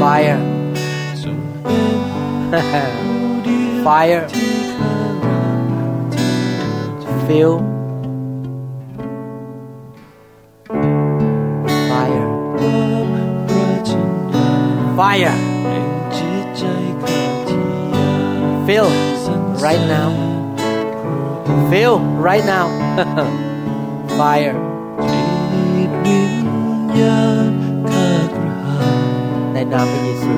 [0.00, 0.38] Fire
[3.86, 4.22] Fire
[7.26, 7.67] Fill Fire
[14.98, 15.36] Fire
[18.66, 18.90] Fill
[19.62, 20.10] right now
[21.70, 22.66] Fill right now
[24.18, 24.56] Fire
[29.52, 30.34] ในนามพระเยซู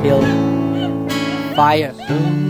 [0.00, 0.22] Fill
[1.56, 2.49] Fire Fire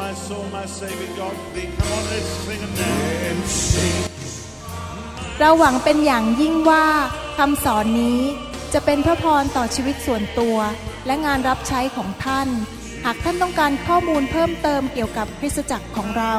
[0.00, 1.68] my soul, my Savior God thee.
[1.76, 2.96] Come on, let's sing it now.
[5.38, 6.86] เราหวังเป็นอย่างยิ่งว่า
[7.38, 8.20] คำสอนนี้
[8.72, 10.56] จะเป็นพระพรต่อชีวิตส่วนตัว
[11.06, 12.48] และงานรับใช้ของท่าน
[13.04, 16.34] หากท่านต้องการข้อมูลเพิ่มเติมเกี่ยวกับคริสตจักรของเรา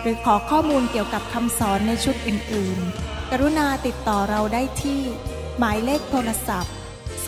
[0.00, 5.00] หรือขอข้อมูลเกี่ยวกับคำสอนในชุดอื่น ๆ กรุณาติดต่อเราได้ที่
[5.58, 6.72] หมายเลขโทรศัพท์